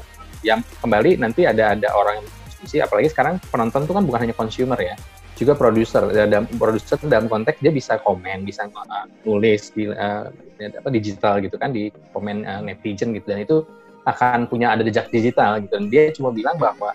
yang 0.45 0.61
kembali 0.83 1.19
nanti 1.19 1.47
ada 1.49 1.75
ada 1.75 1.89
orang 1.97 2.21
yang 2.23 2.29
konsumsi 2.47 2.77
apalagi 2.79 3.09
sekarang 3.11 3.41
penonton 3.51 3.89
tuh 3.89 3.95
kan 3.97 4.05
bukan 4.05 4.21
hanya 4.29 4.37
consumer 4.37 4.77
ya 4.77 4.95
juga 5.35 5.53
produser 5.59 6.07
Ya, 6.15 6.25
dalam 6.31 6.47
produser 6.47 6.99
dalam 7.07 7.27
konteks 7.27 7.59
dia 7.59 7.75
bisa 7.75 7.99
komen 8.03 8.47
bisa 8.47 8.71
uh, 8.71 9.07
nulis 9.27 9.75
di 9.75 9.91
uh, 9.91 10.31
apa 10.63 10.89
digital 10.95 11.43
gitu 11.43 11.59
kan 11.59 11.75
di 11.75 11.91
komen 12.15 12.47
uh, 12.47 12.63
netizen 12.63 13.11
gitu 13.15 13.35
dan 13.35 13.43
itu 13.43 13.67
akan 14.05 14.47
punya 14.47 14.73
ada 14.73 14.85
jejak 14.85 15.09
digital 15.11 15.59
gitu. 15.61 15.73
Dan 15.75 15.89
dia 15.89 16.13
cuma 16.13 16.31
bilang 16.31 16.61
bahwa 16.61 16.93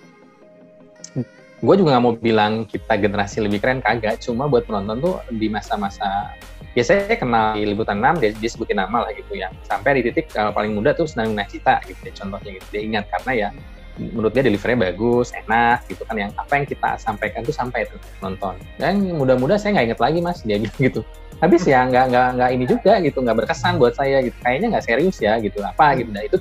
gue 1.60 1.76
juga 1.76 1.90
nggak 1.98 2.04
mau 2.06 2.16
bilang 2.16 2.64
kita 2.64 2.96
generasi 2.96 3.44
lebih 3.44 3.60
keren 3.60 3.82
kagak. 3.84 4.22
Cuma 4.24 4.48
buat 4.48 4.64
penonton 4.64 5.04
tuh 5.04 5.16
di 5.34 5.50
masa-masa 5.52 6.32
ya 6.78 6.86
saya 6.86 7.18
kenal 7.18 7.58
di 7.58 7.66
liputan 7.66 7.98
6 7.98 8.22
dia, 8.22 8.32
dia 8.38 8.50
sebutin 8.50 8.78
nama 8.78 9.10
lah 9.10 9.12
gitu 9.18 9.36
ya. 9.36 9.50
Sampai 9.66 10.00
di 10.00 10.10
titik 10.10 10.32
uh, 10.38 10.54
paling 10.54 10.78
muda 10.78 10.94
tuh 10.94 11.10
senang 11.10 11.36
Cita 11.50 11.82
gitu 11.90 12.00
ya, 12.08 12.14
contohnya 12.14 12.50
gitu. 12.62 12.68
Dia 12.72 12.82
ingat 12.86 13.06
karena 13.10 13.32
ya 13.36 13.50
menurut 14.00 14.32
dia 14.32 14.42
delivery 14.42 14.80
bagus 14.80 15.36
enak 15.36 15.84
gitu 15.92 16.02
kan. 16.08 16.16
Yang 16.16 16.32
apa 16.40 16.52
yang 16.56 16.66
kita 16.66 16.90
sampaikan 16.98 17.44
tuh 17.44 17.54
sampai 17.54 17.86
tuh 17.92 18.00
penonton 18.18 18.56
dan 18.80 19.04
muda-muda 19.14 19.60
saya 19.60 19.76
nggak 19.76 19.86
inget 19.94 20.00
lagi 20.00 20.20
mas 20.24 20.40
dia 20.42 20.58
bilang 20.58 20.80
gitu. 20.88 21.02
Habis 21.40 21.64
ya 21.68 21.84
nggak 21.88 22.06
nggak 22.12 22.28
nggak 22.40 22.50
ini 22.56 22.66
juga 22.68 22.94
gitu 23.04 23.18
nggak 23.24 23.38
berkesan 23.44 23.76
buat 23.78 23.94
saya 23.96 24.24
gitu. 24.24 24.36
Kayaknya 24.42 24.68
nggak 24.76 24.86
serius 24.88 25.18
ya 25.20 25.36
gitu 25.44 25.60
apa 25.62 26.00
gitu. 26.00 26.10
Nah 26.12 26.24
itu 26.24 26.40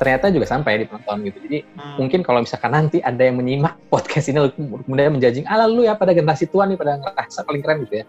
ternyata 0.00 0.32
juga 0.32 0.46
sampai 0.48 0.80
di 0.80 0.84
penonton 0.88 1.28
gitu. 1.28 1.38
Jadi 1.44 1.58
Hmm. 1.76 1.96
mungkin 2.00 2.20
kalau 2.24 2.40
misalkan 2.40 2.72
nanti 2.72 2.98
ada 3.04 3.20
yang 3.20 3.36
menyimak 3.36 3.76
podcast 3.92 4.30
ini 4.30 4.40
kemudian 4.56 5.12
menjajing 5.12 5.44
ala 5.50 5.68
lu 5.68 5.84
ya 5.84 5.98
pada 5.98 6.14
generasi 6.16 6.48
tua 6.48 6.64
nih 6.64 6.78
pada 6.78 6.96
ngerasa 6.96 7.44
paling 7.44 7.60
keren 7.60 7.84
gitu 7.84 8.00
ya 8.00 8.04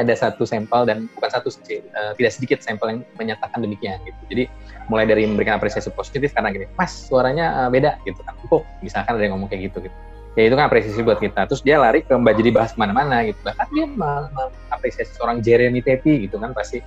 ada 0.00 0.14
satu 0.16 0.48
sampel 0.48 0.88
dan 0.88 1.12
bukan 1.12 1.28
satu 1.28 1.52
sih, 1.52 1.84
uh, 1.92 2.16
tidak 2.16 2.32
sedikit 2.32 2.58
sampel 2.64 2.88
yang 2.88 3.00
menyatakan 3.20 3.60
demikian 3.60 4.00
gitu. 4.08 4.20
Jadi 4.32 4.44
mulai 4.88 5.04
dari 5.04 5.28
memberikan 5.28 5.60
apresiasi 5.60 5.92
positif 5.92 6.32
karena 6.32 6.48
gini, 6.48 6.66
mas 6.80 6.94
suaranya 7.10 7.66
uh, 7.66 7.68
beda 7.68 8.00
gitu 8.08 8.24
kan, 8.24 8.32
empuk, 8.40 8.62
misalkan 8.80 9.18
ada 9.18 9.22
yang 9.22 9.36
ngomong 9.36 9.52
kayak 9.52 9.68
gitu 9.68 9.84
gitu. 9.84 9.96
Ya 10.32 10.48
itu 10.48 10.56
kan 10.56 10.64
apresiasi 10.72 11.04
buat 11.04 11.20
kita. 11.20 11.44
Terus 11.44 11.60
dia 11.60 11.76
lari 11.76 12.00
ke 12.00 12.16
Mbak 12.16 12.34
Jadi 12.40 12.50
bahas 12.56 12.72
ke 12.72 12.80
mana-mana 12.80 13.20
gitu. 13.28 13.36
Bahkan 13.44 13.66
dia 13.68 13.84
mengapresiasi 13.84 15.12
seorang 15.20 15.44
Jeremy 15.44 15.84
Tepi 15.84 16.24
gitu 16.24 16.40
kan 16.40 16.56
pasti 16.56 16.80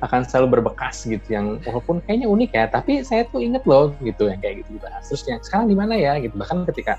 akan 0.00 0.24
selalu 0.24 0.60
berbekas 0.60 1.04
gitu 1.04 1.28
yang 1.28 1.60
walaupun 1.64 2.00
kayaknya 2.08 2.28
unik 2.28 2.50
ya 2.56 2.64
tapi 2.72 3.04
saya 3.04 3.28
tuh 3.28 3.44
inget 3.44 3.60
loh 3.68 3.92
gitu 4.00 4.32
yang 4.32 4.40
kayak 4.40 4.64
gitu 4.64 4.80
dibahas 4.80 5.04
terus 5.04 5.22
yang 5.28 5.40
sekarang 5.44 5.68
di 5.68 5.76
mana 5.76 5.92
ya 5.92 6.16
gitu 6.16 6.32
bahkan 6.40 6.64
ketika 6.64 6.96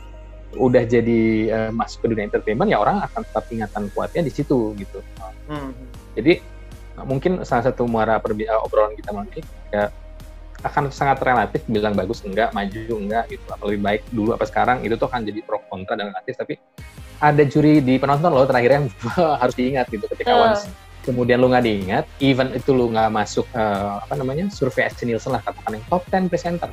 udah 0.56 0.84
jadi 0.84 1.22
uh, 1.52 1.72
masuk 1.72 2.04
ke 2.04 2.08
dunia 2.12 2.28
entertainment 2.28 2.70
ya 2.72 2.78
orang 2.80 3.00
akan 3.04 3.22
tetap 3.24 3.46
ingatan 3.52 3.84
kuatnya 3.96 4.22
di 4.26 4.32
situ 4.32 4.76
gitu. 4.76 5.00
Hmm. 5.48 5.72
Jadi 6.16 6.44
mungkin 7.08 7.42
salah 7.48 7.72
satu 7.72 7.88
muara 7.88 8.20
uh, 8.20 8.66
obrolan 8.66 8.94
kita 8.98 9.16
malam 9.16 9.28
ini 9.32 9.42
ya 9.72 9.88
akan 10.62 10.94
sangat 10.94 11.18
relatif 11.26 11.66
bilang 11.66 11.98
bagus 11.98 12.22
enggak 12.22 12.54
maju 12.54 12.96
enggak 13.02 13.26
gitu 13.34 13.46
apa 13.50 13.64
lebih 13.66 13.82
baik 13.82 14.02
dulu 14.14 14.30
apa 14.38 14.46
sekarang 14.46 14.78
itu 14.86 14.94
tuh 14.94 15.10
akan 15.10 15.26
jadi 15.26 15.40
pro 15.42 15.58
kontra 15.66 15.98
dan 15.98 16.14
relatif 16.14 16.38
tapi 16.38 16.54
ada 17.22 17.44
juri 17.46 17.82
di 17.82 17.98
penonton 17.98 18.30
loh 18.30 18.46
terakhir 18.46 18.72
yang 18.78 18.86
harus 19.42 19.56
diingat 19.58 19.90
gitu 19.90 20.06
ketika 20.06 20.32
uh. 20.38 20.54
once 20.54 20.70
kemudian 21.02 21.42
lu 21.42 21.50
nggak 21.50 21.66
diingat 21.66 22.06
even 22.22 22.54
itu 22.54 22.70
lu 22.78 22.94
nggak 22.94 23.10
masuk 23.10 23.46
uh, 23.58 24.06
apa 24.06 24.14
namanya 24.14 24.54
survei 24.54 24.86
SC 24.86 25.10
Nielsen 25.10 25.34
lah 25.34 25.42
katakan 25.42 25.82
yang 25.82 25.86
top 25.90 26.06
10 26.06 26.30
presenter 26.30 26.70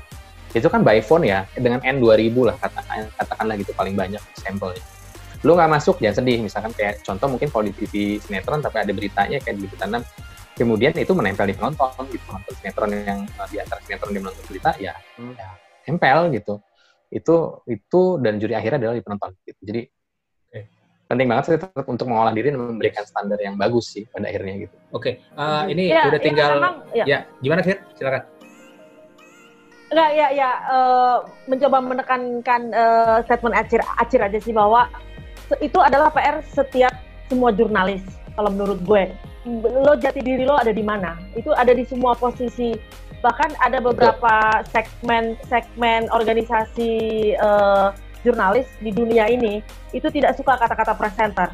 itu 0.57 0.69
kan 0.73 0.81
by 0.81 1.05
phone 1.05 1.29
ya 1.29 1.45
dengan 1.53 1.85
N2000 1.85 2.37
lah 2.41 2.57
katakan 2.57 3.05
katakanlah 3.21 3.55
gitu 3.61 3.73
paling 3.77 3.93
banyak 3.93 4.23
sampelnya. 4.41 4.81
Lu 5.45 5.55
nggak 5.55 5.71
masuk 5.71 6.01
jangan 6.01 6.25
sedih. 6.25 6.41
Misalkan 6.41 6.73
kayak 6.73 7.05
contoh 7.05 7.29
mungkin 7.29 7.49
kalau 7.53 7.65
di 7.69 7.73
TV 7.77 8.17
sinetron 8.19 8.65
tapi 8.65 8.81
ada 8.81 8.93
beritanya 8.97 9.39
kayak 9.45 9.61
di 9.61 9.69
berita 9.69 9.87
kemudian 10.59 10.91
itu 10.99 11.15
menempel 11.15 11.47
di 11.47 11.55
penonton 11.55 12.11
gitu 12.11 12.25
nonton 12.27 12.53
sinetron 12.59 12.91
yang 12.91 13.23
di 13.47 13.57
antara 13.63 13.79
sinetron 13.87 14.11
yang 14.11 14.27
menonton 14.27 14.45
berita 14.51 14.75
ya, 14.83 14.95
hmm. 15.21 15.35
ya 15.37 15.49
tempel 15.87 16.19
gitu. 16.35 16.55
Itu 17.13 17.63
itu 17.69 18.01
dan 18.19 18.41
juri 18.43 18.59
akhirnya 18.59 18.83
adalah 18.83 18.97
di 18.99 19.05
penonton 19.05 19.31
gitu. 19.47 19.61
Jadi 19.63 19.81
okay. 20.51 20.67
penting 21.07 21.27
banget 21.31 21.43
sih 21.47 21.53
tetap 21.55 21.87
untuk 21.87 22.11
mengolah 22.11 22.35
diri 22.35 22.51
dan 22.51 22.59
memberikan 22.59 23.05
standar 23.07 23.39
yang 23.39 23.55
bagus 23.55 23.95
sih 23.95 24.09
pada 24.11 24.27
akhirnya 24.27 24.67
gitu. 24.67 24.77
Oke 24.91 25.23
okay. 25.23 25.39
uh, 25.39 25.69
eh, 25.69 25.77
ini 25.77 25.85
ya, 25.93 26.11
udah 26.11 26.21
tinggal 26.25 26.49
ya, 26.49 26.57
memang, 26.59 26.75
ya. 26.97 27.05
ya 27.07 27.19
gimana 27.39 27.61
Fir? 27.63 27.79
Silakan 27.95 28.38
Enggak, 29.89 30.11
ya, 30.13 30.29
ya, 30.37 30.51
uh, 30.69 31.17
mencoba 31.49 31.81
menekankan 31.81 32.63
uh, 32.77 33.25
statement 33.25 33.57
Acir, 33.57 33.81
Acir 33.97 34.21
aja 34.21 34.37
sih 34.37 34.53
bahwa 34.53 34.85
itu 35.65 35.81
adalah 35.81 36.13
PR 36.13 36.45
setiap 36.45 36.93
semua 37.33 37.57
jurnalis 37.57 38.05
kalau 38.37 38.53
menurut 38.53 38.81
gue. 38.85 39.05
Lo 39.65 39.97
jati 39.97 40.21
diri 40.21 40.45
lo 40.45 40.61
ada 40.61 40.77
di 40.77 40.85
mana? 40.85 41.17
Itu 41.33 41.57
ada 41.57 41.73
di 41.73 41.89
semua 41.89 42.13
posisi. 42.13 42.77
Bahkan 43.25 43.57
ada 43.65 43.81
beberapa 43.81 44.61
segmen-segmen 44.69 46.13
organisasi 46.13 46.93
uh, 47.41 47.91
jurnalis 48.23 48.69
di 48.85 48.93
dunia 48.93 49.25
ini 49.27 49.65
itu 49.97 50.07
tidak 50.13 50.37
suka 50.37 50.61
kata-kata 50.61 50.93
presenter. 50.95 51.49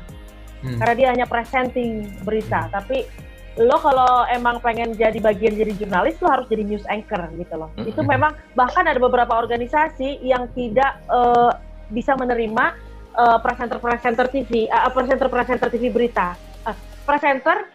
Hmm. 0.61 0.76
Karena 0.83 0.95
dia 0.99 1.09
hanya 1.14 1.26
presenting 1.31 2.11
berita, 2.26 2.67
tapi 2.75 3.07
lo 3.54 3.78
kalau 3.78 4.26
emang 4.34 4.58
pengen 4.58 4.99
jadi 4.99 5.14
bagian 5.23 5.54
jadi 5.54 5.73
jurnalis 5.78 6.18
lo 6.18 6.26
harus 6.26 6.46
jadi 6.50 6.66
news 6.66 6.82
anchor 6.90 7.23
gitu 7.38 7.54
loh. 7.54 7.70
Itu 7.78 8.02
memang 8.02 8.34
bahkan 8.58 8.82
ada 8.82 8.99
beberapa 8.99 9.30
organisasi 9.38 10.18
yang 10.26 10.50
tidak 10.58 10.99
uh, 11.06 11.54
bisa 11.94 12.18
menerima 12.18 12.75
uh, 13.14 13.38
presenter-presenter 13.38 14.26
TV, 14.30 14.66
uh, 14.66 14.90
presenter-presenter 14.90 15.68
TV 15.70 15.87
berita, 15.94 16.34
uh, 16.66 16.76
presenter 17.06 17.70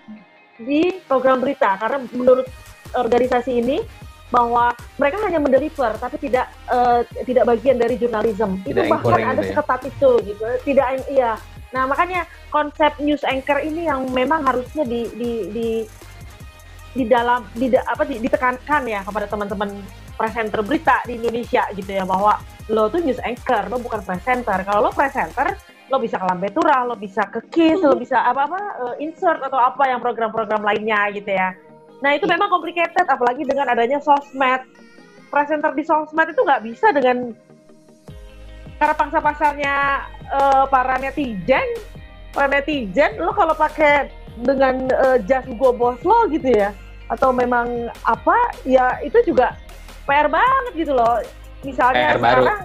di 0.60 1.00
program 1.08 1.40
berita 1.40 1.80
karena 1.80 2.04
menurut 2.12 2.48
organisasi 3.00 3.64
ini 3.64 3.80
bahwa 4.30 4.76
mereka 5.02 5.18
hanya 5.26 5.42
mendeliver 5.42 5.96
tapi 5.98 6.22
tidak 6.22 6.52
uh, 6.70 7.02
tidak 7.24 7.48
bagian 7.50 7.80
dari 7.80 7.96
jurnalisme. 7.96 8.62
Itu 8.68 8.84
bahkan 8.86 9.16
ada 9.16 9.42
gitu 9.42 9.42
ya? 9.42 9.50
seketat 9.56 9.82
itu 9.88 10.12
gitu. 10.28 10.44
Tidak 10.68 10.88
iya 11.10 11.32
Nah, 11.70 11.86
makanya 11.86 12.26
konsep 12.50 12.98
news 12.98 13.22
anchor 13.22 13.62
ini 13.62 13.86
yang 13.86 14.10
memang 14.10 14.42
harusnya 14.46 14.82
di 14.86 15.06
di 15.14 15.32
di 15.54 15.68
di 16.98 17.04
dalam 17.06 17.46
di 17.54 17.70
apa 17.78 18.02
di, 18.02 18.18
ditekankan 18.18 18.90
ya 18.90 19.06
kepada 19.06 19.30
teman-teman 19.30 19.78
presenter 20.18 20.66
berita 20.66 21.06
di 21.06 21.22
Indonesia 21.22 21.64
gitu 21.78 21.88
ya 21.88 22.04
bahwa 22.04 22.42
lo 22.70 22.90
tuh 22.90 23.02
news 23.02 23.22
anchor, 23.22 23.70
lo 23.70 23.78
bukan 23.80 24.02
presenter. 24.02 24.66
Kalau 24.66 24.90
lo 24.90 24.92
presenter, 24.92 25.56
lo 25.90 25.98
bisa 25.98 26.18
ke 26.22 26.26
Lambe 26.26 26.50
Tura, 26.54 26.86
lo 26.86 26.98
bisa 26.98 27.24
ke 27.30 27.40
Kiss, 27.50 27.80
lo 27.82 27.98
bisa 27.98 28.22
apa-apa 28.26 28.60
uh, 28.84 28.96
insert 29.02 29.42
atau 29.42 29.58
apa 29.58 29.90
yang 29.90 30.02
program-program 30.02 30.62
lainnya 30.62 31.10
gitu 31.14 31.32
ya. 31.34 31.54
Nah, 32.00 32.16
itu 32.16 32.26
memang 32.26 32.50
complicated 32.50 33.06
apalagi 33.06 33.46
dengan 33.46 33.70
adanya 33.70 34.02
sosmed. 34.02 34.66
Presenter 35.30 35.72
di 35.78 35.84
sosmed 35.86 36.34
itu 36.34 36.42
nggak 36.42 36.64
bisa 36.66 36.90
dengan 36.90 37.34
karena 38.80 38.96
pangsa 38.96 39.20
pasarnya 39.20 39.76
uh, 40.34 40.66
para 40.70 40.98
netizen, 41.02 41.68
para 42.34 42.48
netizen, 42.50 43.18
lo 43.18 43.34
kalau 43.34 43.54
pakai 43.54 44.10
dengan 44.40 44.88
uh, 44.96 45.18
jas 45.28 45.44
gue 45.46 45.72
bos 45.76 46.00
lo 46.06 46.30
gitu 46.32 46.50
ya, 46.54 46.72
atau 47.12 47.34
memang 47.34 47.92
apa, 48.08 48.38
ya 48.64 49.02
itu 49.04 49.20
juga 49.28 49.58
PR 50.08 50.30
banget 50.32 50.74
gitu 50.88 50.94
loh. 50.96 51.20
Misalnya 51.66 52.16
PR 52.16 52.20
sekarang 52.22 52.60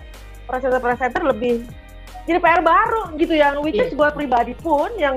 presenter-presenter 0.45 1.23
lebih 1.25 1.67
jadi 2.25 2.41
PR 2.41 2.63
baru 2.65 3.13
gitu 3.21 3.37
yang 3.37 3.61
which 3.61 3.77
is 3.77 3.93
yeah. 3.93 3.99
gue 4.01 4.09
pribadi 4.17 4.55
pun 4.57 4.89
yang 4.97 5.17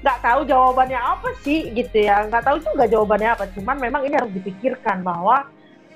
nggak 0.00 0.18
tahu 0.24 0.48
jawabannya 0.48 0.96
apa 0.96 1.28
sih 1.44 1.68
gitu 1.76 2.08
ya. 2.08 2.24
Nggak 2.24 2.48
tahu 2.48 2.56
juga 2.64 2.88
jawabannya 2.88 3.36
apa. 3.36 3.44
Cuman 3.52 3.76
memang 3.76 4.08
ini 4.08 4.16
harus 4.16 4.32
dipikirkan 4.32 5.04
bahwa 5.04 5.44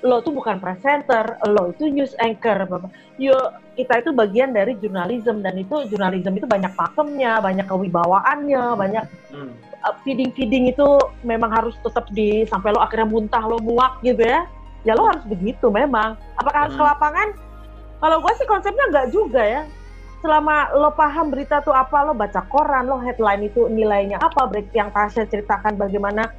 lo 0.05 0.21
tuh 0.21 0.37
bukan 0.37 0.61
presenter, 0.61 1.41
lo 1.49 1.73
itu 1.73 1.89
news 1.89 2.13
anchor. 2.21 2.69
Yo, 3.17 3.33
kita 3.73 4.05
itu 4.05 4.13
bagian 4.13 4.53
dari 4.53 4.77
jurnalisme 4.77 5.41
dan 5.41 5.57
itu 5.57 5.89
jurnalisme 5.89 6.37
itu 6.37 6.45
banyak 6.45 6.69
pakemnya, 6.77 7.41
banyak 7.41 7.65
kewibawaannya, 7.65 8.63
banyak 8.77 9.03
hmm. 9.33 9.51
uh, 9.81 9.95
feeding-feeding 10.05 10.69
itu 10.69 10.85
memang 11.25 11.49
harus 11.49 11.73
tetap 11.81 12.05
di 12.13 12.45
sampai 12.45 12.77
lo 12.77 12.85
akhirnya 12.85 13.09
muntah, 13.09 13.41
lo 13.41 13.57
muak 13.57 14.05
gitu 14.05 14.21
ya. 14.21 14.45
Ya 14.85 14.93
lo 14.93 15.09
harus 15.09 15.25
begitu 15.25 15.73
memang. 15.73 16.13
Apakah 16.37 16.69
harus 16.69 16.77
hmm. 16.77 16.85
ke 16.85 16.89
lapangan? 16.93 17.27
Kalau 17.97 18.17
gue 18.21 18.33
sih 18.37 18.45
konsepnya 18.45 18.85
nggak 18.93 19.09
juga 19.09 19.41
ya. 19.41 19.61
Selama 20.21 20.69
lo 20.77 20.93
paham 20.93 21.33
berita 21.33 21.65
tuh 21.65 21.73
apa, 21.73 22.05
lo 22.05 22.13
baca 22.13 22.45
koran, 22.53 22.85
lo 22.85 23.01
headline 23.01 23.49
itu 23.49 23.65
nilainya 23.65 24.21
apa, 24.21 24.45
break 24.45 24.69
yang 24.77 24.93
Tasya 24.93 25.25
ceritakan 25.25 25.77
bagaimana 25.77 26.29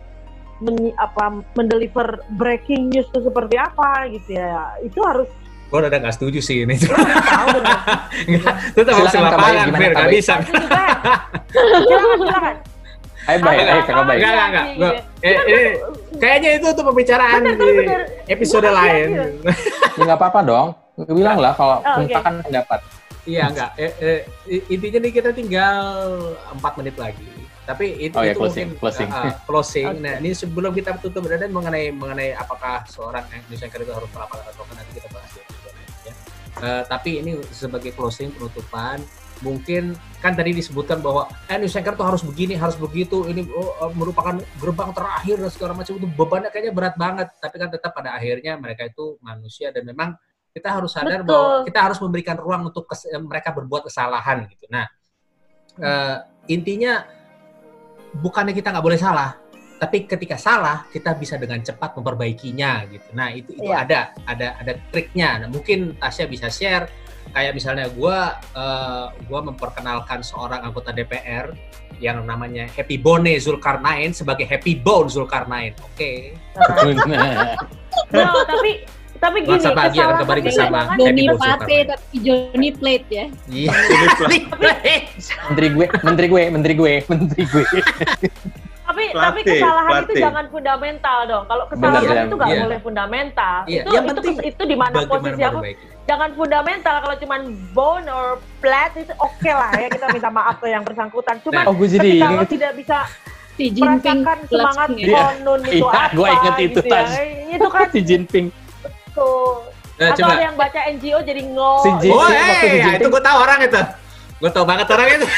men, 0.63 0.93
apa 0.97 1.45
mendeliver 1.55 2.21
breaking 2.37 2.91
news 2.93 3.07
itu 3.13 3.21
seperti 3.25 3.57
apa 3.61 4.09
gitu 4.13 4.33
ya 4.37 4.73
itu 4.81 5.01
harus 5.05 5.29
gue 5.67 5.79
udah 5.83 5.91
gak 5.91 6.15
setuju 6.15 6.39
sih 6.39 6.63
ini 6.63 6.79
itu 6.79 6.87
harus 8.87 9.13
lapangan 9.19 9.75
Fir 9.75 9.93
gak 9.93 10.11
bisa 10.15 10.35
silakan 10.47 12.15
silakan 12.23 12.57
Ayo 13.27 13.43
baik, 13.43 13.59
ayo 13.59 13.83
kakak 13.83 14.07
baik. 14.07 14.23
Enggak, 14.23 14.31
enggak, 14.31 14.47
enggak. 14.47 14.67
Gua, 14.79 14.91
eh, 15.27 15.37
ini, 15.51 15.63
kayaknya 16.23 16.63
itu 16.63 16.67
tuh 16.79 16.85
pembicaraan 16.87 17.43
bener, 17.43 17.59
di 17.59 17.83
bener. 17.83 18.01
episode 18.31 18.71
iya, 18.71 18.79
lain. 18.79 19.09
Iya. 19.11 19.27
ya 19.99 20.03
nggak 20.07 20.19
apa-apa 20.23 20.41
dong. 20.47 20.69
Bilang 21.11 21.43
lah 21.43 21.51
kalau 21.59 21.83
oh, 21.83 22.07
okay. 22.07 22.23
pendapat. 22.23 22.87
Iya, 23.27 23.51
enggak. 23.51 23.71
Eh, 23.83 23.91
eh, 23.99 24.21
intinya 24.71 25.03
nih 25.03 25.11
kita 25.11 25.35
tinggal 25.35 25.83
empat 26.55 26.79
menit 26.79 26.95
lagi. 26.95 27.27
Tapi 27.67 27.87
itu, 27.99 28.15
oh, 28.15 28.23
ya, 28.23 28.31
itu 28.31 28.39
closing, 28.39 28.67
mungkin 28.71 28.81
closing. 28.81 29.09
Uh, 29.11 29.35
closing. 29.43 29.87
okay. 29.91 30.03
Nah, 30.07 30.15
ini 30.23 30.31
sebelum 30.33 30.71
kita 30.71 31.03
tutup 31.03 31.27
dan 31.27 31.51
mengenai 31.51 31.91
mengenai 31.91 32.31
apakah 32.39 32.87
seorang 32.87 33.27
news 33.51 33.59
anchor 33.59 33.83
itu 33.83 33.91
harus 33.91 34.07
melakukan 34.15 34.47
atau 34.47 34.63
nanti 34.71 34.93
kita 34.95 35.09
bahas 35.11 35.33
ya. 35.35 35.45
ya. 36.07 36.15
Uh, 36.57 36.83
tapi 36.87 37.21
ini 37.21 37.43
sebagai 37.51 37.91
closing 37.93 38.31
penutupan 38.31 39.03
mungkin 39.45 39.93
kan 40.25 40.33
tadi 40.33 40.57
disebutkan 40.57 41.05
bahwa 41.05 41.29
eh, 41.51 41.61
news 41.61 41.77
anchor 41.77 41.93
tuh 41.93 42.07
harus 42.09 42.23
begini, 42.25 42.57
harus 42.57 42.79
begitu, 42.79 43.29
ini 43.29 43.45
oh, 43.53 43.93
merupakan 43.93 44.41
gerbang 44.57 44.91
terakhir 44.97 45.37
dan 45.43 45.51
segala 45.53 45.73
macam 45.77 45.93
itu 45.99 46.09
bebannya 46.09 46.49
kayaknya 46.49 46.73
berat 46.73 46.95
banget. 46.97 47.29
Tapi 47.37 47.57
kan 47.61 47.69
tetap 47.69 47.93
pada 47.93 48.17
akhirnya 48.17 48.57
mereka 48.57 48.89
itu 48.89 49.21
manusia 49.21 49.69
dan 49.75 49.85
memang 49.85 50.17
kita 50.57 50.73
harus 50.73 50.97
sadar 50.97 51.21
Betul. 51.21 51.29
bahwa 51.29 51.49
kita 51.69 51.81
harus 51.85 51.99
memberikan 52.01 52.37
ruang 52.41 52.73
untuk 52.73 52.89
mereka 53.29 53.53
berbuat 53.53 53.93
kesalahan 53.93 54.49
gitu. 54.49 54.65
Nah, 54.73 54.89
uh, 55.85 56.25
intinya 56.49 57.05
bukannya 58.21 58.57
kita 58.57 58.73
nggak 58.73 58.87
boleh 58.87 59.01
salah, 59.01 59.37
tapi 59.77 60.09
ketika 60.09 60.41
salah 60.41 60.89
kita 60.89 61.13
bisa 61.17 61.37
dengan 61.37 61.61
cepat 61.61 61.93
memperbaikinya 62.01 62.89
gitu. 62.89 63.09
Nah 63.13 63.29
itu 63.33 63.53
itu 63.53 63.69
yeah. 63.69 63.85
ada 63.85 64.01
ada 64.25 64.49
ada 64.61 64.73
triknya. 64.89 65.45
Nah 65.45 65.49
mungkin 65.53 65.97
Tasya 66.01 66.25
bisa 66.29 66.49
share 66.49 66.89
kayak 67.37 67.53
misalnya 67.53 67.91
gue 67.91 68.19
uh, 68.57 69.07
gua 69.29 69.41
memperkenalkan 69.45 70.25
seorang 70.25 70.65
anggota 70.65 70.95
DPR 70.95 71.53
yang 72.01 72.25
namanya 72.25 72.69
Happy 72.73 72.97
Bone 73.01 73.37
Zulkarnain 73.41 74.13
sebagai 74.13 74.49
Happy 74.49 74.77
Bone 74.77 75.09
Zulkarnain. 75.09 75.77
Oke. 75.81 76.33
Okay. 76.57 76.97
no, 78.13 78.45
tapi 78.51 78.85
tapi 79.17 79.37
gini, 79.41 79.51
Nuansa 79.51 79.71
pagi 79.73 79.99
akan 79.99 80.17
kembali 80.19 80.41
kesalahan 80.43 80.87
bersama 80.93 81.07
Happy 81.07 81.25
Boss 81.27 81.43
Plate 81.59 81.87
tapi 81.89 82.17
Johnny 82.19 82.71
Plate 82.71 83.07
ya. 83.09 83.25
Iya. 83.49 83.73
Menteri 85.47 85.67
gue, 85.69 85.87
menteri 86.01 86.27
gue, 86.27 86.43
menteri 86.49 86.75
gue, 86.75 86.93
menteri 87.05 87.43
gue. 87.45 87.65
tapi 88.87 89.03
Plate, 89.09 89.19
tapi 89.19 89.41
kesalahan 89.43 89.93
itu 89.99 90.07
plate. 90.09 90.23
jangan 90.23 90.45
fundamental 90.47 91.19
dong. 91.27 91.45
Kalau 91.45 91.65
kesalahan 91.67 92.03
benar. 92.07 92.25
itu 92.25 92.35
nggak 92.35 92.49
Iya. 92.49 92.63
boleh 92.63 92.79
fundamental. 92.81 93.57
Iya, 93.67 93.81
Itu 93.83 93.91
yang 93.91 94.05
itu 94.05 94.15
penting 94.15 94.37
itu 94.47 94.63
di 94.65 94.77
mana 94.77 94.97
posisi 95.05 95.43
aku 95.43 95.59
jangan 96.07 96.31
fundamental 96.33 96.95
kalau 97.01 97.17
cuman 97.19 97.41
bone 97.73 98.07
or 98.07 98.27
flat 98.57 98.95
itu 98.95 99.11
oke 99.17 99.43
lah 99.45 99.75
ya 99.75 99.91
kita 99.91 100.07
minta 100.09 100.31
maaf 100.31 100.57
ke 100.57 100.67
yang 100.67 100.81
bersangkutan. 100.81 101.35
Cuman 101.43 101.65
Oh, 101.67 101.75
gue 101.75 101.89
jadi 101.89 102.09
ketika 102.15 102.29
lo 102.31 102.45
tidak 102.47 102.73
bisa 102.75 102.99
Si 103.57 103.73
Jinping 103.73 104.21
merasakan 104.21 104.39
semangat. 104.47 104.89
Iya. 104.93 105.17
konun 105.33 105.61
itu 105.63 105.77
Iya, 105.79 105.89
apa 105.89 106.13
gua 106.13 106.29
inget 106.31 106.55
itu, 106.59 106.69
gitu 106.77 106.81
ya. 106.87 107.05
Itu 107.51 107.67
kan 107.67 107.87
si 107.89 108.01
Jinping. 108.03 108.47
Tuh. 109.17 109.65
Nah, 109.97 110.13
Atau 110.13 110.23
coba. 110.23 110.33
ada 110.35 110.45
yang 110.45 110.57
baca 110.57 110.81
NGO 110.87 111.19
jadi 111.23 111.43
ngo. 111.47 111.73
Si 111.81 111.91
Jin- 111.99 112.13
Oh, 112.13 112.29
Jinping- 112.29 113.01
itu 113.01 113.09
gue 113.09 113.23
tahu 113.23 113.39
orang 113.39 113.59
itu. 113.63 113.81
Gue 114.37 114.51
tahu 114.53 114.65
banget 114.65 114.87
orang 114.87 115.07
itu. 115.11 115.27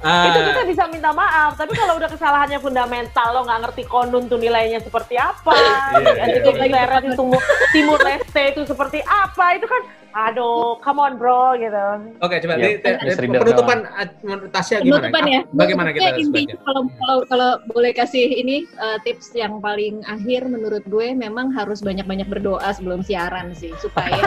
Ah, 0.00 0.32
itu 0.32 0.40
kita 0.48 0.62
bisa 0.64 0.84
minta 0.88 1.12
maaf 1.12 1.60
tapi 1.60 1.76
kalau 1.76 2.00
udah 2.00 2.08
kesalahannya 2.08 2.56
fundamental 2.56 3.36
lo 3.36 3.44
nggak 3.44 3.60
ngerti 3.68 3.84
konun 3.84 4.32
tuh 4.32 4.40
nilainya 4.40 4.80
seperti 4.80 5.20
apa 5.20 5.52
Iya, 6.00 6.40
yeah, 6.40 6.40
iya, 6.40 6.88
iya. 6.88 7.00
Itu 7.04 7.20
timur, 7.20 7.40
timur 7.76 7.98
leste 8.00 8.42
itu 8.56 8.62
seperti 8.64 9.04
apa 9.04 9.60
itu 9.60 9.68
kan 9.68 9.82
aduh 10.10 10.80
come 10.82 10.98
on 10.98 11.14
bro 11.20 11.54
gitu 11.54 11.78
Oke, 12.18 12.42
coba 12.42 12.54
Iya, 12.58 12.66
di, 12.66 12.82
di- 12.82 12.98
Miss 13.06 13.14
di- 13.14 13.22
Reader 13.28 13.40
penutupan 13.44 13.78
menurut 14.26 14.50
Tasya 14.50 14.76
gimana? 14.82 15.06
Penutupan 15.06 15.24
ya. 15.28 15.40
Bagaimana 15.54 15.88
kita 15.94 16.10
intinya 16.18 16.54
kalau 16.66 16.82
kalau 16.98 17.18
kalau 17.30 17.50
boleh 17.70 17.92
kasih 17.94 18.26
ini 18.26 18.66
uh, 18.80 18.98
tips 19.06 19.36
yang 19.38 19.62
paling 19.62 20.02
akhir 20.08 20.50
menurut 20.50 20.82
gue 20.88 21.14
memang 21.14 21.54
harus 21.54 21.78
banyak-banyak 21.84 22.26
berdoa 22.26 22.72
sebelum 22.74 23.06
siaran 23.06 23.54
sih 23.54 23.70
supaya 23.78 24.18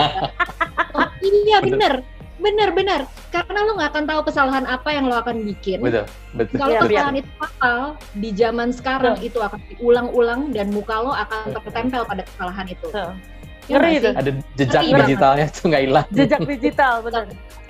oh, 0.96 1.08
iya 1.44 1.60
bener 1.60 2.06
bener 2.44 2.70
bener 2.76 3.02
karena 3.32 3.60
lo 3.64 3.80
nggak 3.80 3.90
akan 3.96 4.04
tahu 4.04 4.22
kesalahan 4.28 4.66
apa 4.68 4.90
yang 4.92 5.08
lo 5.08 5.16
akan 5.16 5.48
bikin 5.48 5.80
Betul, 5.80 6.04
betul. 6.36 6.58
kalau 6.60 6.76
Iya, 6.76 6.82
kesalahan 6.84 7.16
itu 7.18 7.30
fatal 7.40 7.80
di 8.14 8.30
zaman 8.36 8.70
sekarang 8.70 9.16
itu 9.24 9.40
akan 9.40 9.60
diulang-ulang 9.72 10.52
dan 10.52 10.68
muka 10.70 10.96
lo 11.00 11.16
akan 11.16 11.56
tertempel 11.56 12.04
pada 12.04 12.28
kesalahan 12.28 12.68
itu. 12.68 12.88
Ya 12.92 13.80
Ngeri 13.80 13.92
itu. 13.96 14.10
Ada 14.12 14.32
jejak 14.60 14.82
Ngeri 14.84 14.92
banget. 14.92 15.08
digitalnya 15.08 15.46
tuh 15.50 15.66
nggak 15.72 15.84
hilang. 15.88 16.06
jejak 16.12 16.42
digital 16.44 16.94
benar 17.08 17.24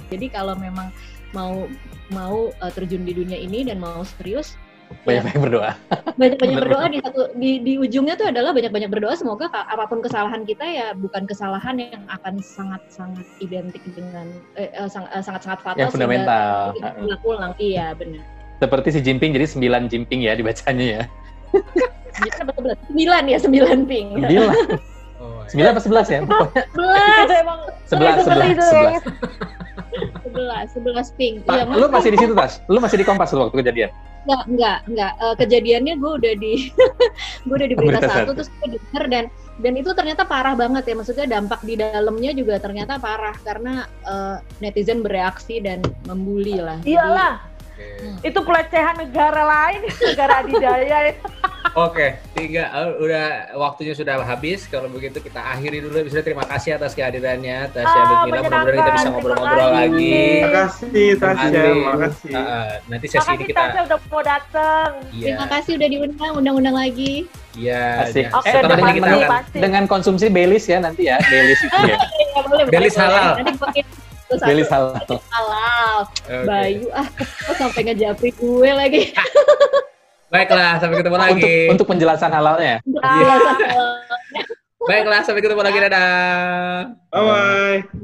jadi 0.09 0.25
kalau 0.27 0.53
memang 0.57 0.87
mau 1.31 1.69
mau 2.09 2.49
uh, 2.51 2.71
terjun 2.73 3.01
di 3.01 3.13
dunia 3.13 3.37
ini 3.37 3.65
dan 3.65 3.77
mau 3.77 4.01
serius 4.03 4.57
Banyak-banyak 5.01 5.41
berdoa. 5.41 5.71
banyak-banyak 6.13 6.57
berdoa 6.61 6.85
di 6.87 6.99
satu 7.01 7.21
di 7.33 7.51
di 7.65 7.73
ujungnya 7.81 8.13
tuh 8.13 8.29
adalah 8.29 8.53
banyak-banyak 8.53 8.89
berdoa 8.93 9.17
semoga 9.17 9.49
apa 9.49 9.89
pun 9.89 9.99
kesalahan 10.05 10.45
kita 10.45 10.61
ya 10.61 10.87
bukan 10.93 11.25
kesalahan 11.25 11.75
yang 11.81 12.03
akan 12.07 12.37
sangat-sangat 12.37 13.25
identik 13.41 13.81
dengan 13.97 14.29
eh, 14.53 14.69
eh, 14.69 14.85
eh, 14.85 14.89
sangat-sangat 15.23 15.59
fatal 15.65 15.79
Yang 15.81 15.91
fundamental. 15.97 16.73
ulang 17.25 17.53
iya 17.57 17.97
benar 17.97 18.21
Seperti 18.61 18.95
si 18.95 18.99
Jinping, 19.03 19.35
jadi 19.35 19.43
sembilan 19.49 19.91
Jinping 19.91 20.23
ya 20.23 20.37
dibacanya 20.39 20.85
ya. 20.85 21.03
Betul 22.47 22.73
sembilan 22.87 23.23
ya 23.27 23.37
sembilan 23.41 23.77
ping 23.89 24.07
Sembilan, 24.21 24.55
Oh, 25.23 25.39
iya. 25.39 25.47
sembilan 25.47 25.69
apa 25.71 25.81
sebelas 25.81 26.07
ya? 26.11 26.19
Pokoknya 26.27 26.63
sebelas 26.67 27.27
sebelas, 27.87 28.15
sebelas, 28.23 28.55
sebelas. 28.59 29.03
Sebelas 30.33 30.65
sebelas 30.73 31.07
ping 31.13 31.45
Tak, 31.45 31.69
Iya, 31.69 31.77
lu 31.77 31.85
masih 31.93 32.09
di 32.09 32.17
situ 32.17 32.33
tas? 32.33 32.53
Lu 32.65 32.81
masih 32.81 32.97
di 32.97 33.05
Kompas 33.05 33.29
lu 33.37 33.45
waktu 33.45 33.61
kejadian? 33.61 33.89
Enggak, 34.23 34.43
enggak, 34.49 34.79
enggak. 34.89 35.13
Eh, 35.19 35.35
kejadiannya 35.45 35.93
gue 35.99 36.11
udah 36.17 36.33
di 36.41 36.53
gue 37.45 37.55
udah 37.55 37.67
di 37.69 37.75
berita, 37.77 37.99
Berita 38.01 38.07
satu 38.09 38.19
satu. 38.25 38.31
terus 38.39 38.49
gue 38.49 38.67
denger 38.79 39.05
dan 39.11 39.25
dan 39.61 39.73
itu 39.77 39.89
ternyata 39.93 40.23
parah 40.25 40.55
banget 40.57 40.83
ya. 40.89 40.95
Maksudnya 40.97 41.27
dampak 41.29 41.61
di 41.61 41.75
dalamnya 41.77 42.31
juga 42.33 42.55
ternyata 42.57 42.97
parah 42.97 43.35
karena 43.45 43.85
eh, 44.07 44.37
netizen 44.63 45.05
bereaksi 45.05 45.61
dan 45.61 45.85
membuli 46.09 46.57
lah. 46.57 46.81
Jadi, 46.81 46.97
iyalah 46.97 47.33
Oke. 47.73 48.29
itu 48.31 48.39
pelecehan 48.41 48.95
negara 48.97 49.41
lain 49.43 49.81
negara 50.09 50.33
adidaya 50.41 50.97
Oke, 51.73 52.07
tiga 52.33 52.67
eh, 52.67 52.91
udah 52.97 53.25
waktunya 53.55 53.91
sudah 53.91 54.19
habis. 54.19 54.67
Kalau 54.67 54.85
begitu 54.85 55.17
kita 55.17 55.39
akhiri 55.39 55.79
dulu. 55.79 56.03
Bisa 56.03 56.19
terima 56.19 56.43
kasih 56.43 56.75
atas 56.75 56.91
kehadirannya 56.91 57.71
Tasya 57.71 57.87
Ah, 57.89 58.05
Lutmila. 58.21 58.43
Mudah-mudahan 58.43 58.75
kita 58.75 58.91
bisa 58.91 59.07
ngobrol-ngobrol 59.09 59.57
Terima 59.57 59.73
lagi. 59.73 60.11
kasih. 60.11 60.37
Terima 60.37 60.51
kasih 60.53 61.15
Tasya, 61.15 61.63
makasih. 61.73 62.31
Ah, 62.31 62.43
ah, 62.43 62.67
nanti 62.85 63.05
sesi 63.07 63.15
ini 63.15 63.23
makasih 63.23 63.45
kita 63.47 63.61
Tasya 63.63 63.81
udah 63.81 63.99
mau 64.03 64.21
dateng 64.21 64.89
iya, 65.09 65.25
Terima 65.25 65.45
kasih 65.49 65.71
udah 65.73 65.87
diundang, 65.89 66.31
undang-undang 66.35 66.75
lagi. 66.75 67.13
iya. 67.53 67.83
Asik. 68.03 68.23
ya. 68.23 68.29
Oke, 68.33 68.45
Eh, 68.45 68.53
Setelah 68.53 68.77
ini 68.77 68.91
kita 68.93 69.07
akan 69.07 69.29
pasti. 69.31 69.57
dengan 69.57 69.83
konsumsi 69.87 70.25
Baileys 70.27 70.65
ya 70.65 70.77
nanti 70.77 71.01
ya, 71.05 71.17
Baileys 71.21 71.61
itu 71.61 71.79
ya. 71.85 71.97
Ya, 72.33 72.41
boleh, 72.43 72.65
Belis 72.67 72.95
halal. 72.95 73.37
Nanti 73.37 73.81
Baileys 74.41 74.69
halal. 74.73 74.93
halal. 75.29 75.97
Oke. 76.03 76.37
Bayu 76.43 76.85
ah, 76.91 77.07
kok 77.15 77.55
sampai 77.55 77.81
ngejapri 77.83 78.29
gue 78.31 78.69
lagi. 78.69 79.01
Baiklah, 80.33 80.81
sampai 80.81 80.97
ketemu 80.97 81.17
lagi. 81.21 81.33
Untuk 81.37 81.53
untuk 81.77 81.85
penjelasan 81.93 82.33
halalnya. 82.33 82.81
Untuk 82.81 83.05
Ah. 83.05 83.13
penjelasan 83.13 83.55
halal. 83.69 83.91
Baiklah, 84.83 85.21
sampai 85.21 85.41
ketemu 85.45 85.61
lagi. 85.61 85.77
Dadah. 85.77 86.09
Bye-bye. 87.13 88.03